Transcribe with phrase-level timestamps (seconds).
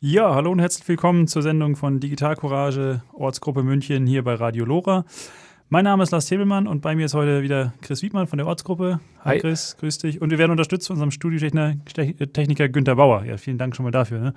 [0.00, 4.64] Ja, hallo und herzlich willkommen zur Sendung von Digital Courage, Ortsgruppe München hier bei Radio
[4.64, 5.04] Lora.
[5.70, 8.46] Mein Name ist Lars Tebelmann und bei mir ist heute wieder Chris Wiedmann von der
[8.46, 9.00] Ortsgruppe.
[9.24, 9.38] Hi, Hi.
[9.40, 10.22] Chris, grüß dich.
[10.22, 13.24] Und wir werden unterstützt von unserem Studiotechniker Günther Bauer.
[13.24, 14.20] Ja, vielen Dank schon mal dafür.
[14.20, 14.34] Ne?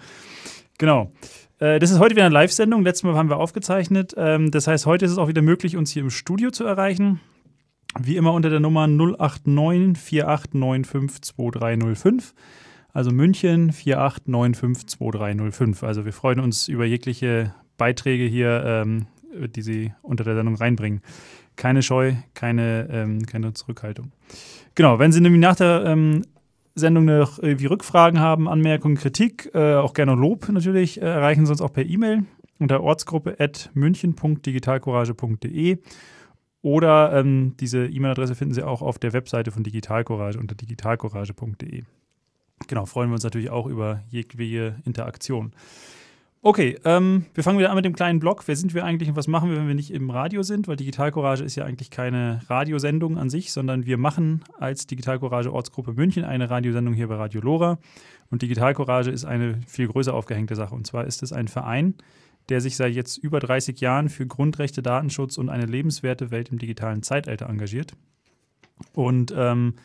[0.80, 1.12] Genau.
[1.60, 2.82] Äh, das ist heute wieder eine Live-Sendung.
[2.82, 4.16] Letztes Mal haben wir aufgezeichnet.
[4.18, 7.20] Ähm, das heißt, heute ist es auch wieder möglich, uns hier im Studio zu erreichen.
[8.00, 12.34] Wie immer unter der Nummer 089 4895 2305.
[12.94, 15.84] Also München 4895 2305.
[15.84, 21.02] Also wir freuen uns über jegliche Beiträge hier, ähm, die Sie unter der Sendung reinbringen.
[21.56, 24.12] Keine Scheu, keine, ähm, keine Zurückhaltung.
[24.76, 26.24] Genau, wenn Sie nämlich nach der ähm,
[26.76, 31.52] Sendung noch irgendwie Rückfragen haben, Anmerkungen, Kritik, äh, auch gerne Lob natürlich, äh, erreichen Sie
[31.52, 32.24] uns auch per E-Mail
[32.60, 35.78] unter ortsgruppe.münchen.digitalcourage.de
[36.62, 41.84] oder ähm, diese E-Mail-Adresse finden Sie auch auf der Webseite von Digitalcourage unter digitalcourage.de.
[42.68, 45.54] Genau, freuen wir uns natürlich auch über jegliche Interaktion.
[46.44, 48.48] Okay, ähm, wir fangen wieder an mit dem kleinen Blog.
[48.48, 50.68] Wer sind wir eigentlich und was machen wir, wenn wir nicht im Radio sind?
[50.68, 55.20] Weil Digital Courage ist ja eigentlich keine Radiosendung an sich, sondern wir machen als Digital
[55.20, 57.78] Courage Ortsgruppe München eine Radiosendung hier bei Radio Lora.
[58.32, 60.74] Und Digital Courage ist eine viel größer aufgehängte Sache.
[60.74, 61.94] Und zwar ist es ein Verein,
[62.50, 66.58] der sich seit jetzt über 30 Jahren für Grundrechte, Datenschutz und eine lebenswerte Welt im
[66.58, 67.94] digitalen Zeitalter engagiert.
[68.94, 69.76] Und ähm,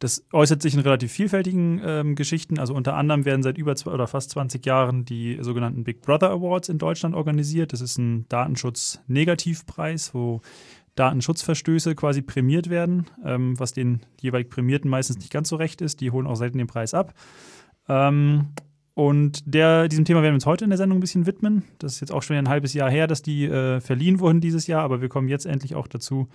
[0.00, 2.58] das äußert sich in relativ vielfältigen ähm, Geschichten.
[2.58, 6.30] Also unter anderem werden seit über zwei oder fast 20 Jahren die sogenannten Big Brother
[6.30, 7.74] Awards in Deutschland organisiert.
[7.74, 10.40] Das ist ein Datenschutz-Negativpreis, wo
[10.94, 16.00] Datenschutzverstöße quasi prämiert werden, ähm, was den jeweilig Prämierten meistens nicht ganz so recht ist.
[16.00, 17.12] Die holen auch selten den Preis ab.
[17.86, 18.48] Ähm,
[18.94, 21.64] und der, diesem Thema werden wir uns heute in der Sendung ein bisschen widmen.
[21.78, 24.66] Das ist jetzt auch schon ein halbes Jahr her, dass die äh, verliehen wurden dieses
[24.66, 26.28] Jahr, aber wir kommen jetzt endlich auch dazu,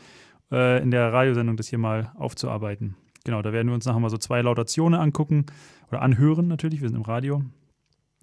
[0.52, 2.96] äh, in der Radiosendung das hier mal aufzuarbeiten.
[3.26, 5.46] Genau, da werden wir uns nachher mal so zwei Lautationen angucken
[5.90, 7.44] oder anhören natürlich, wir sind im Radio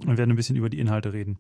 [0.07, 1.39] und werden ein bisschen über die Inhalte reden.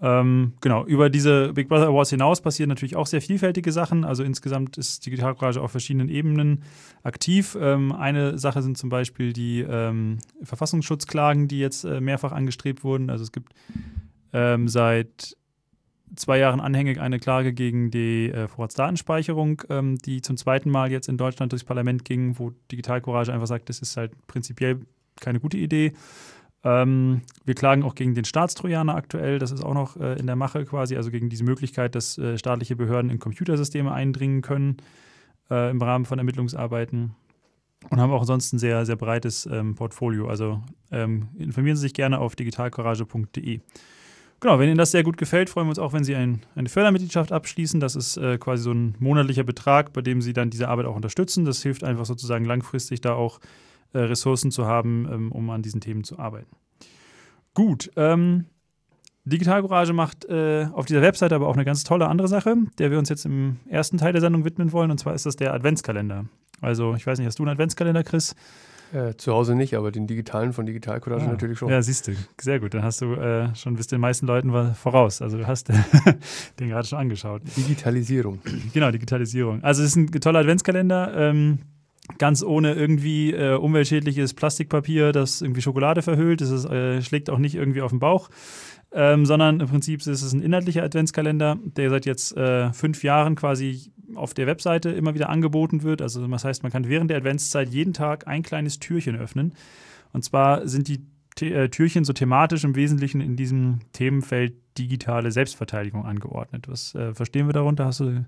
[0.00, 4.04] Ähm, genau, über diese Big Brother Awards hinaus passieren natürlich auch sehr vielfältige Sachen.
[4.04, 6.62] Also insgesamt ist Digital Courage auf verschiedenen Ebenen
[7.02, 7.56] aktiv.
[7.58, 13.08] Ähm, eine Sache sind zum Beispiel die ähm, Verfassungsschutzklagen, die jetzt äh, mehrfach angestrebt wurden.
[13.08, 13.54] Also es gibt
[14.32, 15.36] ähm, seit
[16.16, 21.08] zwei Jahren anhängig eine Klage gegen die äh, Vorratsdatenspeicherung, ähm, die zum zweiten Mal jetzt
[21.08, 24.80] in Deutschland durchs Parlament ging, wo Digital Courage einfach sagt, das ist halt prinzipiell
[25.20, 25.92] keine gute Idee.
[26.64, 30.36] Ähm, wir klagen auch gegen den Staatstrojaner aktuell, das ist auch noch äh, in der
[30.36, 34.78] Mache quasi, also gegen diese Möglichkeit, dass äh, staatliche Behörden in Computersysteme eindringen können
[35.50, 37.14] äh, im Rahmen von Ermittlungsarbeiten.
[37.90, 40.26] Und haben auch ansonsten ein sehr, sehr breites ähm, Portfolio.
[40.26, 43.60] Also ähm, informieren Sie sich gerne auf digitalcourage.de.
[44.44, 46.68] Genau, wenn Ihnen das sehr gut gefällt, freuen wir uns auch, wenn Sie ein, eine
[46.68, 47.80] Fördermitgliedschaft abschließen.
[47.80, 50.96] Das ist äh, quasi so ein monatlicher Betrag, bei dem Sie dann diese Arbeit auch
[50.96, 51.46] unterstützen.
[51.46, 53.40] Das hilft einfach sozusagen langfristig da auch
[53.94, 56.54] äh, Ressourcen zu haben, ähm, um an diesen Themen zu arbeiten.
[57.54, 58.44] Gut, ähm,
[59.24, 62.90] Digital Courage macht äh, auf dieser Webseite aber auch eine ganz tolle andere Sache, der
[62.90, 64.90] wir uns jetzt im ersten Teil der Sendung widmen wollen.
[64.90, 66.26] Und zwar ist das der Adventskalender.
[66.60, 68.34] Also, ich weiß nicht, hast du einen Adventskalender, Chris?
[68.92, 71.68] Äh, zu Hause nicht, aber den digitalen von Digital Collage ah, natürlich schon.
[71.68, 72.74] Ja, siehst du, sehr gut.
[72.74, 75.22] Dann hast du äh, schon bis den meisten Leuten voraus.
[75.22, 75.68] Also du hast
[76.60, 77.42] den gerade schon angeschaut.
[77.56, 78.40] Digitalisierung.
[78.72, 79.62] Genau, Digitalisierung.
[79.62, 81.12] Also es ist ein toller Adventskalender.
[81.16, 81.58] Ähm,
[82.18, 86.40] ganz ohne irgendwie äh, umweltschädliches Plastikpapier, das irgendwie Schokolade verhüllt.
[86.42, 88.28] Es äh, schlägt auch nicht irgendwie auf den Bauch.
[88.92, 93.34] Ähm, sondern im Prinzip ist es ein inhaltlicher Adventskalender, der seit jetzt äh, fünf Jahren
[93.34, 96.02] quasi auf der Webseite immer wieder angeboten wird.
[96.02, 99.52] Also das heißt, man kann während der Adventszeit jeden Tag ein kleines Türchen öffnen.
[100.12, 101.00] Und zwar sind die
[101.40, 106.68] äh, Türchen so thematisch im Wesentlichen in diesem Themenfeld digitale Selbstverteidigung angeordnet.
[106.68, 107.86] Was äh, verstehen wir darunter?
[107.86, 108.26] Hast du ein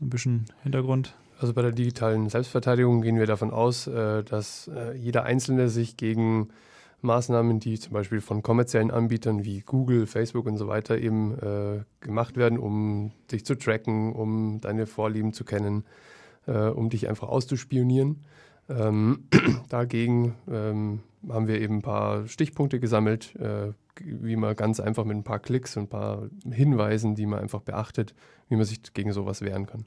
[0.00, 1.14] bisschen Hintergrund?
[1.40, 5.96] Also bei der digitalen Selbstverteidigung gehen wir davon aus, äh, dass äh, jeder Einzelne sich
[5.96, 6.50] gegen
[7.02, 11.82] Maßnahmen, die zum Beispiel von kommerziellen Anbietern wie Google, Facebook und so weiter eben äh,
[12.00, 15.84] gemacht werden, um dich zu tracken, um deine Vorlieben zu kennen,
[16.46, 18.24] äh, um dich einfach auszuspionieren.
[18.68, 19.24] Ähm,
[19.68, 23.72] dagegen ähm, haben wir eben ein paar Stichpunkte gesammelt, äh,
[24.02, 27.60] wie man ganz einfach mit ein paar Klicks und ein paar Hinweisen, die man einfach
[27.60, 28.14] beachtet,
[28.48, 29.84] wie man sich gegen sowas wehren kann.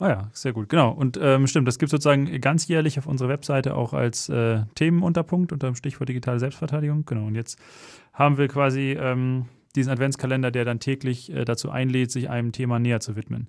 [0.00, 0.90] Ah ja, sehr gut, genau.
[0.92, 5.52] Und ähm, stimmt, das gibt es sozusagen ganzjährlich auf unserer Webseite auch als äh, Themenunterpunkt
[5.52, 7.04] unter dem Stichwort digitale Selbstverteidigung.
[7.04, 7.58] Genau, und jetzt
[8.14, 9.44] haben wir quasi ähm,
[9.76, 13.48] diesen Adventskalender, der dann täglich äh, dazu einlädt, sich einem Thema näher zu widmen.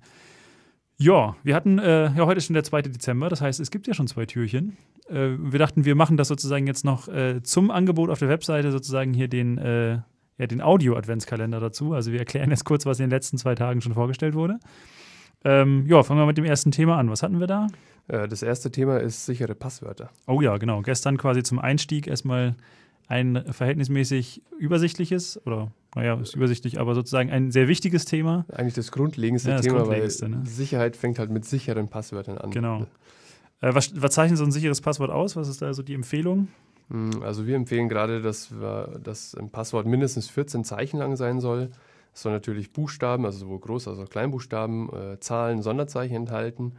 [0.98, 2.82] Ja, wir hatten, äh, ja, heute ist schon der 2.
[2.82, 4.76] Dezember, das heißt, es gibt ja schon zwei Türchen.
[5.08, 8.72] Äh, wir dachten, wir machen das sozusagen jetzt noch äh, zum Angebot auf der Webseite
[8.72, 10.00] sozusagen hier den, äh,
[10.36, 11.94] ja, den Audio-Adventskalender dazu.
[11.94, 14.58] Also wir erklären jetzt kurz, was in den letzten zwei Tagen schon vorgestellt wurde.
[15.44, 17.10] Ähm, ja, fangen wir mit dem ersten Thema an.
[17.10, 17.66] Was hatten wir da?
[18.08, 20.10] Äh, das erste Thema ist sichere Passwörter.
[20.26, 20.82] Oh ja, genau.
[20.82, 22.54] Gestern quasi zum Einstieg erstmal
[23.08, 28.46] ein verhältnismäßig übersichtliches oder naja, ist übersichtlich, aber sozusagen ein sehr wichtiges Thema.
[28.50, 30.46] Eigentlich das grundlegendste ja, das Thema, grundlegendste, weil ne?
[30.46, 32.50] Sicherheit fängt halt mit sicheren Passwörtern an.
[32.50, 32.86] Genau.
[33.60, 35.36] Äh, was, was, zeichnet so ein sicheres Passwort aus?
[35.36, 36.48] Was ist da so die Empfehlung?
[36.88, 41.40] Hm, also wir empfehlen gerade, dass, wir, dass ein Passwort mindestens 14 Zeichen lang sein
[41.40, 41.70] soll.
[42.14, 46.76] Es soll natürlich Buchstaben, also sowohl Groß- als auch Kleinbuchstaben, äh, Zahlen, Sonderzeichen enthalten.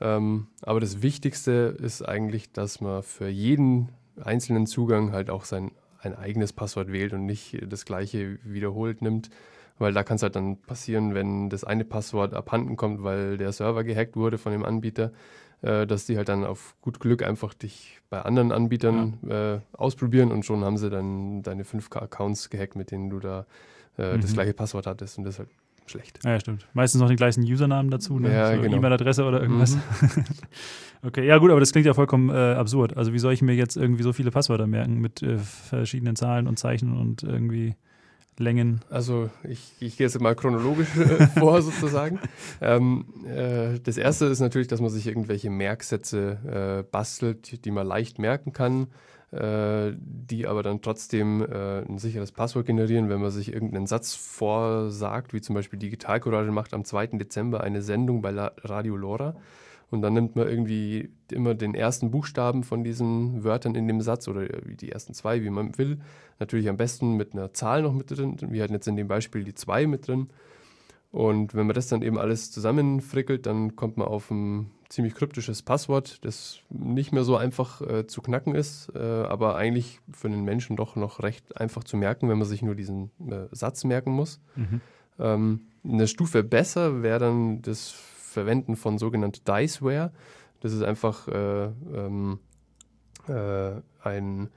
[0.00, 3.88] Ähm, aber das Wichtigste ist eigentlich, dass man für jeden
[4.22, 5.70] einzelnen Zugang halt auch sein
[6.00, 9.30] ein eigenes Passwort wählt und nicht das gleiche wiederholt nimmt.
[9.78, 13.52] Weil da kann es halt dann passieren, wenn das eine Passwort abhanden kommt, weil der
[13.52, 15.12] Server gehackt wurde von dem Anbieter,
[15.60, 19.56] äh, dass die halt dann auf gut Glück einfach dich bei anderen Anbietern ja.
[19.56, 23.46] äh, ausprobieren und schon haben sie dann deine 5K-Accounts gehackt, mit denen du da
[23.98, 24.20] äh, mhm.
[24.20, 25.48] das gleiche Passwort hattest und das ist halt
[25.86, 26.18] schlecht.
[26.24, 26.66] Ja, stimmt.
[26.72, 28.32] Meistens noch den gleichen Usernamen dazu, ne?
[28.32, 28.76] ja, so genau.
[28.76, 29.76] E-Mail-Adresse oder irgendwas.
[29.76, 30.24] Mhm.
[31.02, 32.96] okay, ja gut, aber das klingt ja vollkommen äh, absurd.
[32.96, 36.46] Also wie soll ich mir jetzt irgendwie so viele Passwörter merken mit äh, verschiedenen Zahlen
[36.46, 37.74] und Zeichen und irgendwie
[38.38, 38.80] Längen?
[38.90, 42.18] Also ich, ich gehe jetzt mal chronologisch äh, vor sozusagen.
[42.60, 47.86] Ähm, äh, das erste ist natürlich, dass man sich irgendwelche Merksätze äh, bastelt, die man
[47.86, 48.88] leicht merken kann
[49.32, 54.14] äh, die aber dann trotzdem äh, ein sicheres Passwort generieren, wenn man sich irgendeinen Satz
[54.14, 57.08] vorsagt, wie zum Beispiel Digital Courage macht am 2.
[57.18, 59.36] Dezember eine Sendung bei La Radio Lora.
[59.90, 64.26] Und dann nimmt man irgendwie immer den ersten Buchstaben von diesen Wörtern in dem Satz
[64.26, 65.98] oder die ersten zwei, wie man will.
[66.40, 68.36] Natürlich am besten mit einer Zahl noch mit drin.
[68.50, 70.28] Wir hatten jetzt in dem Beispiel die zwei mit drin.
[71.16, 75.62] Und wenn man das dann eben alles zusammenfrickelt, dann kommt man auf ein ziemlich kryptisches
[75.62, 80.44] Passwort, das nicht mehr so einfach äh, zu knacken ist, äh, aber eigentlich für den
[80.44, 84.10] Menschen doch noch recht einfach zu merken, wenn man sich nur diesen äh, Satz merken
[84.10, 84.42] muss.
[84.56, 84.82] Mhm.
[85.18, 90.12] Ähm, eine Stufe besser wäre dann das Verwenden von sogenannter Diceware.
[90.60, 91.64] Das ist einfach äh,
[91.94, 92.40] ähm,
[93.26, 94.50] äh, ein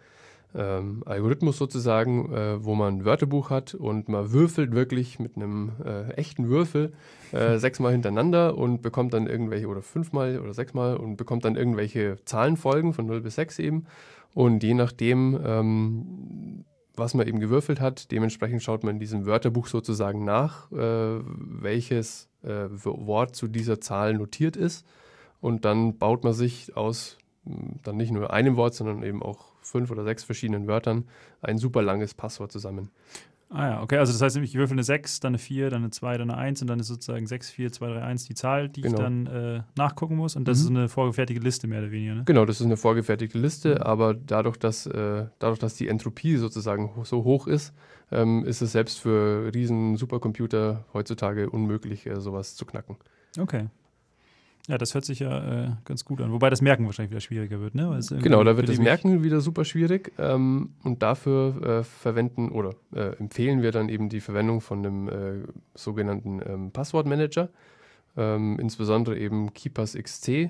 [0.56, 5.74] ähm, Algorithmus sozusagen, äh, wo man ein Wörterbuch hat und man würfelt wirklich mit einem
[5.86, 6.94] äh, echten Würfel
[7.32, 12.18] äh, sechsmal hintereinander und bekommt dann irgendwelche, oder fünfmal oder sechsmal und bekommt dann irgendwelche
[12.26, 13.86] Zahlenfolgen von 0 bis 6 eben.
[14.34, 16.66] Und je nachdem, ähm,
[16.96, 22.30] was man eben gewürfelt hat, dementsprechend schaut man in diesem Wörterbuch sozusagen nach, äh, welches
[22.44, 24.86] äh, Wort zu dieser Zahl notiert ist.
[25.42, 27.18] Und dann baut man sich aus
[27.84, 31.06] dann nicht nur einem Wort, sondern eben auch fünf oder sechs verschiedenen Wörtern
[31.42, 32.90] ein super langes Passwort zusammen.
[33.52, 35.90] Ah ja, okay, also das heißt ich würfel eine 6, dann eine 4, dann eine
[35.90, 38.70] 2, dann eine 1 und dann ist sozusagen 6, 4, 2, 3, 1 die Zahl,
[38.70, 38.96] die genau.
[38.96, 40.64] ich dann äh, nachgucken muss und das mhm.
[40.64, 42.24] ist eine vorgefertigte Liste mehr oder weniger, ne?
[42.26, 43.82] Genau, das ist eine vorgefertigte Liste, mhm.
[43.82, 47.74] aber dadurch dass, äh, dadurch, dass die Entropie sozusagen so hoch ist,
[48.12, 52.98] ähm, ist es selbst für riesen Supercomputer heutzutage unmöglich, äh, sowas zu knacken.
[53.40, 53.70] Okay.
[54.68, 56.32] Ja, das hört sich ja äh, ganz gut an.
[56.32, 58.00] Wobei das Merken wahrscheinlich wieder schwieriger wird, ne?
[58.22, 60.12] Genau, da wird das Merken wieder super schwierig.
[60.20, 65.10] Ähm, und dafür äh, verwenden oder äh, empfehlen wir dann eben die Verwendung von einem
[65.10, 67.50] äh, sogenannten ähm, Passwortmanager.
[68.18, 70.50] Ähm, insbesondere eben Keepers XC, äh,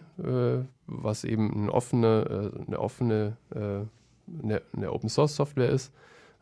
[0.87, 5.93] was eben eine offene, äh, eine offene, eine, eine Open Source Software ist.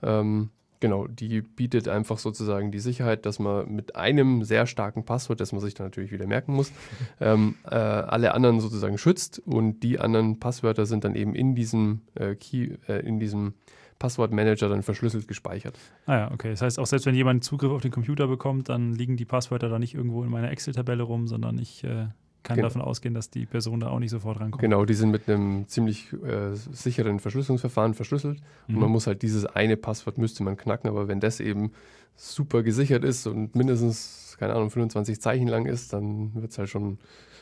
[0.04, 5.40] Ähm, Genau, die bietet einfach sozusagen die Sicherheit, dass man mit einem sehr starken Passwort,
[5.40, 6.72] das man sich dann natürlich wieder merken muss,
[7.20, 12.02] ähm, äh, alle anderen sozusagen schützt und die anderen Passwörter sind dann eben in diesem
[12.16, 13.54] äh, Key, äh, in diesem
[13.98, 15.78] Passwortmanager dann verschlüsselt gespeichert.
[16.06, 16.52] Ah ja, okay.
[16.52, 19.70] Das heißt, auch selbst wenn jemand Zugriff auf den Computer bekommt, dann liegen die Passwörter
[19.70, 22.08] da nicht irgendwo in meiner Excel-Tabelle rum, sondern ich äh,
[22.48, 22.70] kann genau.
[22.70, 24.62] davon ausgehen, dass die Person da auch nicht sofort rankommt.
[24.62, 28.40] Genau, die sind mit einem ziemlich äh, sicheren Verschlüsselungsverfahren verschlüsselt.
[28.68, 28.76] Mhm.
[28.76, 31.72] Und man muss halt dieses eine Passwort müsste man knacken, aber wenn das eben
[32.16, 36.70] super gesichert ist und mindestens, keine Ahnung, 25 Zeichen lang ist, dann wird es halt
[36.70, 37.00] schon,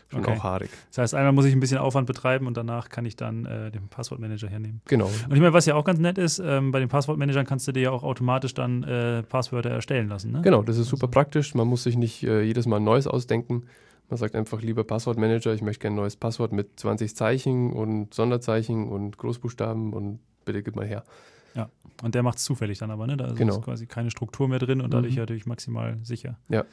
[0.10, 0.32] schon okay.
[0.32, 0.72] auch haarig.
[0.90, 3.70] Das heißt, einmal muss ich ein bisschen Aufwand betreiben und danach kann ich dann äh,
[3.70, 4.82] den Passwortmanager hernehmen.
[4.86, 5.06] Genau.
[5.06, 7.74] Und ich meine, was ja auch ganz nett ist, ähm, bei den Passwortmanagern kannst du
[7.74, 10.32] dir ja auch automatisch dann äh, Passwörter erstellen lassen.
[10.32, 10.42] Ne?
[10.42, 11.54] Genau, das ist super praktisch.
[11.54, 13.66] Man muss sich nicht äh, jedes Mal ein neues ausdenken.
[14.10, 18.14] Man sagt einfach, lieber Passwortmanager, ich möchte gerne ein neues Passwort mit 20 Zeichen und
[18.14, 21.04] Sonderzeichen und Großbuchstaben und bitte gib mal her.
[21.56, 21.70] Ja,
[22.04, 23.18] und der macht es zufällig dann aber, ne?
[23.18, 23.56] Da genau.
[23.56, 25.22] ist quasi keine Struktur mehr drin und dadurch mhm.
[25.22, 26.38] natürlich maximal sicher.
[26.50, 26.66] Ja.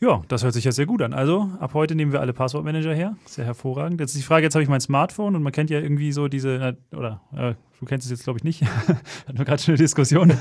[0.00, 1.14] Ja, das hört sich ja sehr gut an.
[1.14, 3.16] Also, ab heute nehmen wir alle Passwortmanager her.
[3.26, 4.00] Sehr hervorragend.
[4.00, 6.28] Jetzt ist die Frage: Jetzt habe ich mein Smartphone und man kennt ja irgendwie so
[6.28, 8.62] diese, oder äh, du kennst es jetzt, glaube ich, nicht.
[9.26, 10.32] Hatten wir gerade schon eine Diskussion.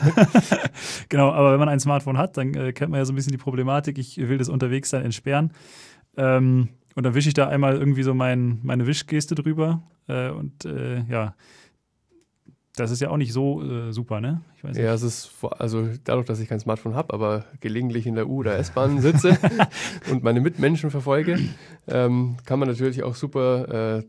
[1.10, 3.32] genau, aber wenn man ein Smartphone hat, dann äh, kennt man ja so ein bisschen
[3.32, 3.98] die Problematik.
[3.98, 5.52] Ich will das unterwegs dann entsperren.
[6.18, 9.84] Ähm, und dann wische ich da einmal irgendwie so mein, meine Wischgeste drüber.
[10.08, 11.36] Äh, und äh, ja,
[12.76, 14.42] das ist ja auch nicht so äh, super, ne?
[14.72, 18.40] Ja, es ist, also dadurch, dass ich kein Smartphone habe, aber gelegentlich in der U-
[18.40, 19.38] oder S-Bahn sitze
[20.12, 21.38] und meine Mitmenschen verfolge,
[21.88, 24.04] ähm, kann man natürlich auch super äh,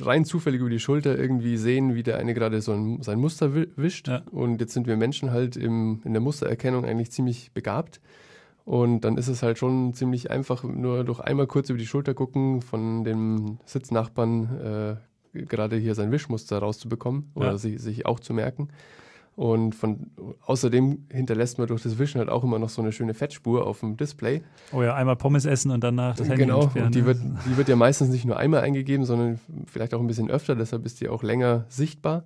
[0.00, 3.54] rein zufällig über die Schulter irgendwie sehen, wie der eine gerade so ein, sein Muster
[3.54, 4.08] wischt.
[4.08, 4.22] Ja.
[4.30, 8.00] Und jetzt sind wir Menschen halt im, in der Mustererkennung eigentlich ziemlich begabt.
[8.64, 12.14] Und dann ist es halt schon ziemlich einfach, nur durch einmal kurz über die Schulter
[12.14, 14.98] gucken, von dem Sitznachbarn
[15.34, 17.58] äh, gerade hier sein Wischmuster rauszubekommen oder ja.
[17.58, 18.68] sich, sich auch zu merken.
[19.36, 20.10] Und von,
[20.46, 23.80] außerdem hinterlässt man durch das Wischen halt auch immer noch so eine schöne Fettspur auf
[23.80, 24.42] dem Display.
[24.72, 27.68] Oh ja, einmal Pommes essen und danach das Handy Genau, und die, wird, die wird
[27.68, 31.08] ja meistens nicht nur einmal eingegeben, sondern vielleicht auch ein bisschen öfter, deshalb ist die
[31.08, 32.24] auch länger sichtbar.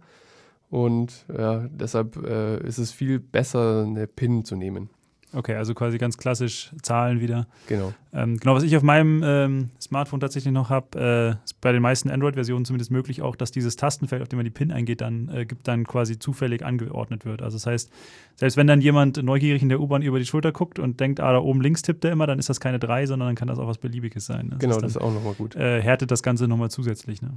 [0.70, 4.90] Und ja, deshalb äh, ist es viel besser, eine PIN zu nehmen.
[5.34, 7.46] Okay, also quasi ganz klassisch Zahlen wieder.
[7.66, 7.92] Genau.
[8.14, 11.82] Ähm, genau, was ich auf meinem ähm, Smartphone tatsächlich noch habe, äh, ist bei den
[11.82, 15.28] meisten Android-Versionen zumindest möglich auch, dass dieses Tastenfeld, auf dem man die PIN eingeht, dann
[15.28, 17.42] äh, gibt dann quasi zufällig angeordnet wird.
[17.42, 17.90] Also das heißt,
[18.36, 21.32] selbst wenn dann jemand neugierig in der U-Bahn über die Schulter guckt und denkt, ah,
[21.32, 23.58] da oben links tippt er immer, dann ist das keine 3, sondern dann kann das
[23.58, 24.48] auch was Beliebiges sein.
[24.50, 25.56] Das genau, ist dann, das ist auch nochmal gut.
[25.56, 27.20] Äh, härtet das Ganze nochmal zusätzlich.
[27.20, 27.32] Ne?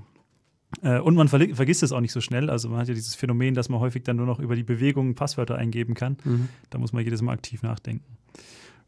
[0.81, 2.49] Äh, und man vergisst es auch nicht so schnell.
[2.49, 5.15] Also man hat ja dieses Phänomen, dass man häufig dann nur noch über die Bewegungen
[5.15, 6.17] Passwörter eingeben kann.
[6.23, 6.49] Mhm.
[6.69, 8.05] Da muss man jedes Mal aktiv nachdenken.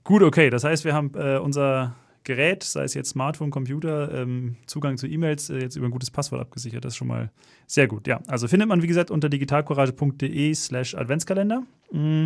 [0.03, 0.49] Gut, okay.
[0.49, 5.07] Das heißt, wir haben äh, unser Gerät, sei es jetzt Smartphone, Computer, ähm, Zugang zu
[5.07, 6.85] E-Mails, äh, jetzt über ein gutes Passwort abgesichert.
[6.85, 7.31] Das ist schon mal
[7.67, 8.07] sehr gut.
[8.07, 11.63] Ja, also findet man, wie gesagt, unter digitalcourage.de slash Adventskalender.
[11.91, 12.25] Mm.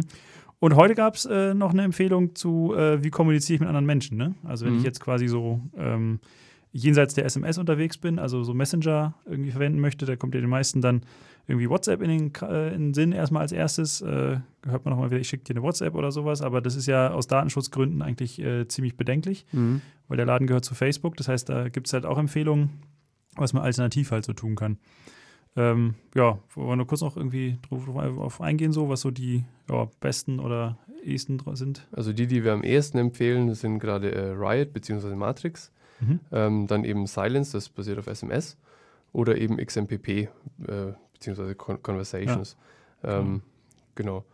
[0.60, 3.86] Und heute gab es äh, noch eine Empfehlung zu, äh, wie kommuniziere ich mit anderen
[3.86, 4.18] Menschen.
[4.18, 4.34] Ne?
[4.44, 4.80] Also wenn mhm.
[4.80, 6.20] ich jetzt quasi so ähm,
[6.78, 10.50] jenseits der SMS unterwegs bin, also so Messenger irgendwie verwenden möchte, da kommt ja den
[10.50, 11.02] meisten dann
[11.48, 14.02] irgendwie WhatsApp in den, äh, in den Sinn erstmal als erstes.
[14.02, 16.86] Äh, hört man nochmal wieder, ich schicke dir eine WhatsApp oder sowas, aber das ist
[16.86, 19.82] ja aus Datenschutzgründen eigentlich äh, ziemlich bedenklich, mhm.
[20.08, 21.18] weil der Laden gehört zu Facebook.
[21.18, 22.70] Das heißt, da gibt es halt auch Empfehlungen,
[23.36, 24.78] was man alternativ halt so tun kann.
[25.56, 29.90] Ähm, ja, wollen wir nur kurz noch irgendwie drauf eingehen, so was so die ja,
[30.00, 31.88] besten oder ehesten sind?
[31.92, 35.16] Also die, die wir am ehesten empfehlen, sind gerade äh, Riot bzw.
[35.16, 35.72] Matrix.
[36.00, 36.20] Mhm.
[36.32, 38.58] Ähm, dann eben Silence, das basiert auf SMS.
[39.14, 40.28] Oder eben XMPP, äh,
[41.14, 42.58] beziehungsweise Con Conversations.
[43.04, 43.20] Ja.
[43.20, 43.42] Ähm,
[43.96, 44.26] genau.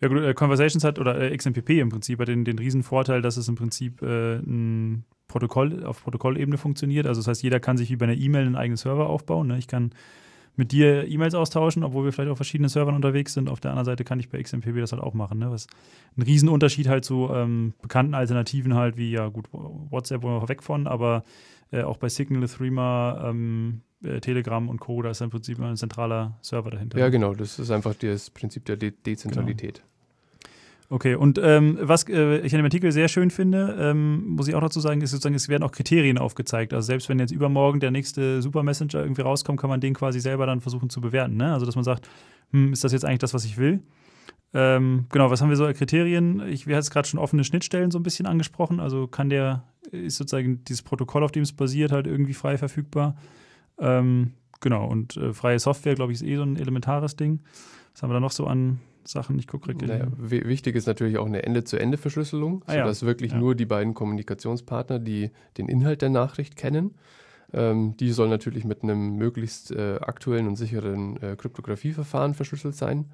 [0.00, 3.22] Ja gut, äh, Conversations hat, oder äh, XMPP im Prinzip hat den, den riesen Vorteil,
[3.22, 7.06] dass es im Prinzip äh, ein Protokoll auf Protokollebene funktioniert.
[7.06, 9.46] Also das heißt, jeder kann sich wie bei einer E-Mail einen eigenen Server aufbauen.
[9.46, 9.58] Ne?
[9.58, 9.92] Ich kann
[10.56, 13.48] mit dir E-Mails austauschen, obwohl wir vielleicht auf verschiedenen Servern unterwegs sind.
[13.48, 15.38] Auf der anderen Seite kann ich bei XMPP das halt auch machen.
[15.38, 15.50] Ne?
[15.50, 15.66] Was
[16.16, 20.62] ein Riesenunterschied halt zu ähm, bekannten Alternativen halt, wie ja gut, WhatsApp wollen wir weg
[20.62, 21.24] von, aber
[21.72, 25.76] äh, auch bei Signal, Threema, ähm, äh, Telegram und Co., da ist im Prinzip ein
[25.76, 26.98] zentraler Server dahinter.
[26.98, 29.76] Ja, genau, das ist einfach das Prinzip der De Dezentralität.
[29.76, 29.88] Genau.
[30.94, 34.54] Okay, und ähm, was äh, ich an dem Artikel sehr schön finde, ähm, muss ich
[34.54, 36.72] auch dazu sagen, ist sozusagen, es werden auch Kriterien aufgezeigt.
[36.72, 40.20] Also selbst wenn jetzt übermorgen der nächste Super Messenger irgendwie rauskommt, kann man den quasi
[40.20, 41.36] selber dann versuchen zu bewerten.
[41.36, 41.52] Ne?
[41.52, 42.08] Also dass man sagt,
[42.52, 43.82] hm, ist das jetzt eigentlich das, was ich will?
[44.52, 46.40] Ähm, genau, was haben wir so als Kriterien?
[46.46, 48.78] Ich, wir jetzt gerade schon offene Schnittstellen so ein bisschen angesprochen.
[48.78, 53.16] Also kann der, ist sozusagen dieses Protokoll, auf dem es basiert, halt irgendwie frei verfügbar.
[53.80, 57.40] Ähm, genau, und äh, freie Software, glaube ich, ist eh so ein elementares Ding.
[57.94, 59.38] Was haben wir da noch so an Sachen.
[59.38, 63.06] Ich gucke naja, Wichtig ist natürlich auch eine Ende-zu-Ende-Verschlüsselung, ah, sodass ja.
[63.06, 63.38] wirklich ja.
[63.38, 66.94] nur die beiden Kommunikationspartner, die den Inhalt der Nachricht kennen,
[67.52, 73.06] ähm, die soll natürlich mit einem möglichst äh, aktuellen und sicheren äh, Kryptografieverfahren verschlüsselt sein.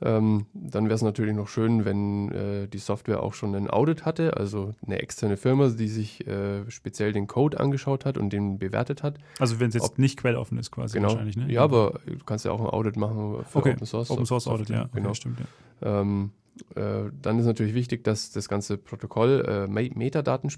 [0.00, 4.04] Ähm, dann wäre es natürlich noch schön, wenn äh, die Software auch schon ein Audit
[4.04, 8.58] hatte, also eine externe Firma, die sich äh, speziell den Code angeschaut hat und den
[8.58, 9.18] bewertet hat.
[9.40, 11.50] Also wenn es jetzt Ob, nicht quelloffen ist quasi genau, wahrscheinlich, ne?
[11.50, 13.72] Ja, aber du kannst ja auch ein Audit machen für okay.
[13.72, 14.10] Open Source.
[14.10, 14.88] Open Source Audit, ja.
[14.92, 15.08] Genau.
[15.08, 16.00] Okay, stimmt, ja.
[16.00, 16.30] Ähm,
[16.74, 20.50] äh, dann ist natürlich wichtig, dass das ganze Protokoll äh, metadaten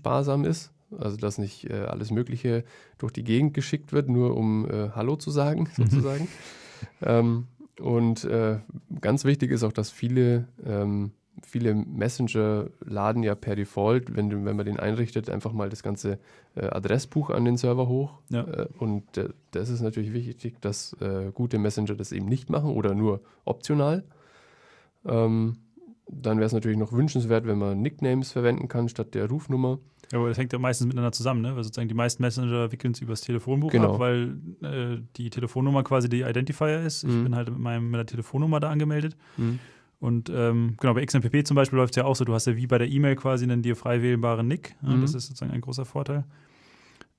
[0.44, 2.64] ist, also dass nicht äh, alles Mögliche
[2.98, 6.28] durch die Gegend geschickt wird, nur um äh, Hallo zu sagen, sozusagen.
[7.02, 7.46] ähm,
[7.80, 8.58] und äh,
[9.00, 14.56] ganz wichtig ist auch, dass viele, ähm, viele Messenger laden ja per Default, wenn, wenn
[14.56, 16.18] man den einrichtet, einfach mal das ganze
[16.54, 18.18] äh, Adressbuch an den Server hoch.
[18.28, 18.42] Ja.
[18.42, 19.04] Äh, und
[19.50, 24.04] das ist natürlich wichtig, dass äh, gute Messenger das eben nicht machen oder nur optional.
[25.04, 25.56] Ähm,
[26.12, 29.78] dann wäre es natürlich noch wünschenswert, wenn man Nicknames verwenden kann statt der Rufnummer.
[30.12, 31.54] Ja, aber das hängt ja meistens miteinander zusammen, ne?
[31.54, 33.94] Weil sozusagen die meisten Messenger wickeln es übers Telefonbuch genau.
[33.94, 37.04] ab, weil äh, die Telefonnummer quasi die Identifier ist.
[37.04, 37.10] Mhm.
[37.10, 39.16] Ich bin halt mit, meinem, mit der Telefonnummer da angemeldet.
[39.36, 39.60] Mhm.
[40.00, 42.56] Und ähm, genau, bei XMPP zum Beispiel läuft es ja auch so, du hast ja
[42.56, 44.74] wie bei der E-Mail quasi einen dir frei wählbaren Nick.
[44.82, 45.02] Mhm.
[45.02, 46.24] Das ist sozusagen ein großer Vorteil.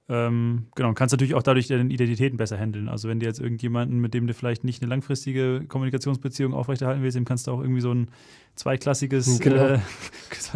[0.09, 2.89] Ähm, genau, kannst natürlich auch dadurch deine Identitäten besser handeln.
[2.89, 7.15] Also wenn du jetzt irgendjemanden, mit dem du vielleicht nicht eine langfristige Kommunikationsbeziehung aufrechterhalten willst,
[7.15, 8.09] dem kannst du auch irgendwie so ein
[8.55, 9.63] zweiklassiges, genau.
[9.75, 9.79] äh,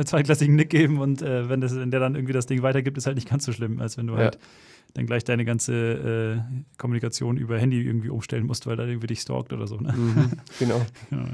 [0.03, 3.05] zweiklassigen Nick geben und äh, wenn, das, wenn der dann irgendwie das Ding weitergibt, ist
[3.05, 4.19] halt nicht ganz so schlimm, als wenn du ja.
[4.19, 4.39] halt
[4.93, 9.21] dann gleich deine ganze äh, Kommunikation über Handy irgendwie umstellen musst, weil da irgendwie dich
[9.21, 9.77] stalkt oder so.
[9.77, 9.93] Ne?
[9.93, 10.85] Mhm, genau.
[11.09, 11.25] genau.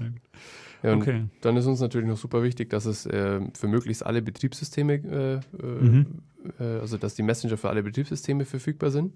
[0.83, 1.25] Ja, okay.
[1.41, 5.33] Dann ist uns natürlich noch super wichtig, dass es äh, für möglichst alle Betriebssysteme, äh,
[5.35, 6.05] äh, mhm.
[6.59, 9.13] Äh, also dass die Messenger für alle Betriebssysteme verfügbar sind.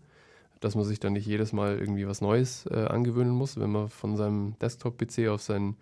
[0.61, 3.89] dass man sich dann nicht jedes Mal irgendwie was Neues äh, angewöhnen muss, wenn man
[3.89, 5.75] von seinem Desktop-PC auf sein,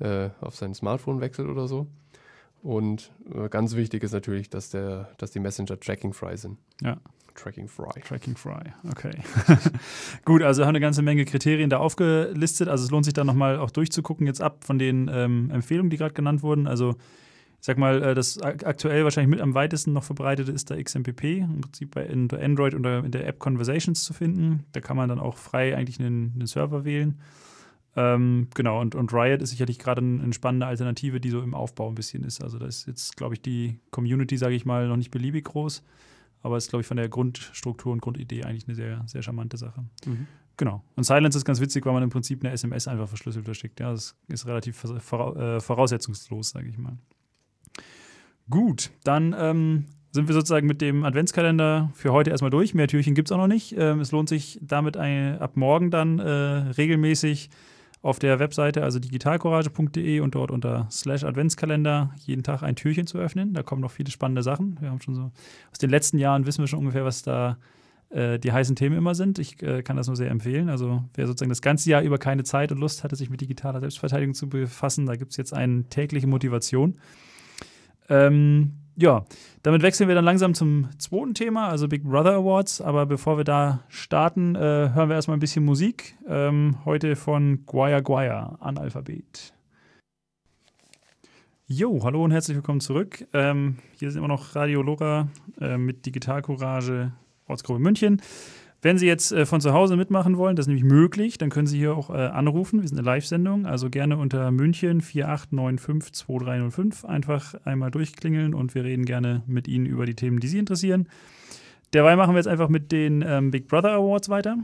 [0.00, 1.86] äh, auf sein Smartphone wechselt oder so.
[2.62, 3.12] Und
[3.50, 6.58] ganz wichtig ist natürlich, dass, der, dass die Messenger tracking-frei sind.
[6.82, 6.96] Ja.
[7.36, 8.00] Tracking Fry.
[8.00, 9.12] Tracking Fry, okay.
[10.24, 12.68] Gut, also haben eine ganze Menge Kriterien da aufgelistet.
[12.68, 15.96] Also es lohnt sich da nochmal auch durchzugucken, jetzt ab von den ähm, Empfehlungen, die
[15.96, 16.66] gerade genannt wurden.
[16.66, 16.96] Also
[17.60, 21.24] ich sag mal, äh, das aktuell wahrscheinlich mit am weitesten noch verbreitete ist der XMPP,
[21.40, 24.64] im Prinzip bei Android oder in der App Conversations zu finden.
[24.72, 27.20] Da kann man dann auch frei eigentlich einen, einen Server wählen.
[27.96, 31.54] Ähm, genau, und, und Riot ist sicherlich gerade eine, eine spannende Alternative, die so im
[31.54, 32.42] Aufbau ein bisschen ist.
[32.42, 35.82] Also da ist jetzt, glaube ich, die Community, sage ich mal, noch nicht beliebig groß.
[36.42, 39.84] Aber ist, glaube ich, von der Grundstruktur und Grundidee eigentlich eine sehr, sehr charmante Sache.
[40.06, 40.26] Mhm.
[40.56, 40.82] Genau.
[40.94, 43.78] Und Silence ist ganz witzig, weil man im Prinzip eine SMS einfach verschlüsselt verschickt.
[43.80, 46.96] Ja, das ist relativ äh, voraussetzungslos, sage ich mal.
[48.48, 52.74] Gut, dann ähm, sind wir sozusagen mit dem Adventskalender für heute erstmal durch.
[52.74, 53.74] Mehr Türchen gibt es auch noch nicht.
[53.76, 57.50] Ähm, es lohnt sich damit ein, ab morgen dann äh, regelmäßig
[58.02, 63.18] auf der Webseite, also digitalcourage.de und dort unter slash Adventskalender jeden Tag ein Türchen zu
[63.18, 63.52] öffnen.
[63.52, 64.78] Da kommen noch viele spannende Sachen.
[64.80, 65.30] Wir haben schon so,
[65.72, 67.58] aus den letzten Jahren wissen wir schon ungefähr, was da
[68.10, 69.38] äh, die heißen Themen immer sind.
[69.38, 70.68] Ich äh, kann das nur sehr empfehlen.
[70.68, 73.80] Also wer sozusagen das ganze Jahr über keine Zeit und Lust hatte, sich mit digitaler
[73.80, 76.98] Selbstverteidigung zu befassen, da gibt es jetzt eine tägliche Motivation.
[78.08, 79.24] Ähm, ja,
[79.62, 82.80] damit wechseln wir dann langsam zum zweiten Thema, also Big Brother Awards.
[82.80, 84.58] Aber bevor wir da starten, äh,
[84.94, 86.16] hören wir erstmal ein bisschen Musik.
[86.26, 89.52] Ähm, heute von Guaya Guaya, Analphabet.
[91.66, 93.26] Jo, hallo und herzlich willkommen zurück.
[93.32, 95.28] Ähm, hier ist immer noch Radio Lora
[95.60, 97.12] äh, mit Digital Courage
[97.48, 98.22] Ortsgruppe München.
[98.82, 101.66] Wenn Sie jetzt äh, von zu Hause mitmachen wollen, das ist nämlich möglich, dann können
[101.66, 102.82] Sie hier auch äh, anrufen.
[102.82, 109.04] Wir sind eine Live-Sendung, also gerne unter München 48952305 einfach einmal durchklingeln und wir reden
[109.04, 111.08] gerne mit Ihnen über die Themen, die Sie interessieren.
[111.92, 114.58] Derweil machen wir jetzt einfach mit den ähm, Big Brother Awards weiter.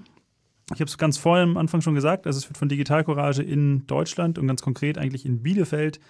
[0.75, 3.43] Ich habe es ganz vorhin am Anfang schon gesagt, also es wird von Digital Courage
[3.43, 6.01] in Deutschland und ganz konkret eigentlich in Bielefeld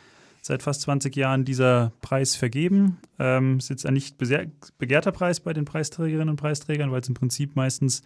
[0.42, 2.98] seit fast 20 Jahren dieser Preis vergeben.
[3.18, 7.14] Ähm, ist jetzt ein nicht begehrter Preis bei den Preisträgerinnen und Preisträgern, weil es im
[7.14, 8.02] Prinzip meistens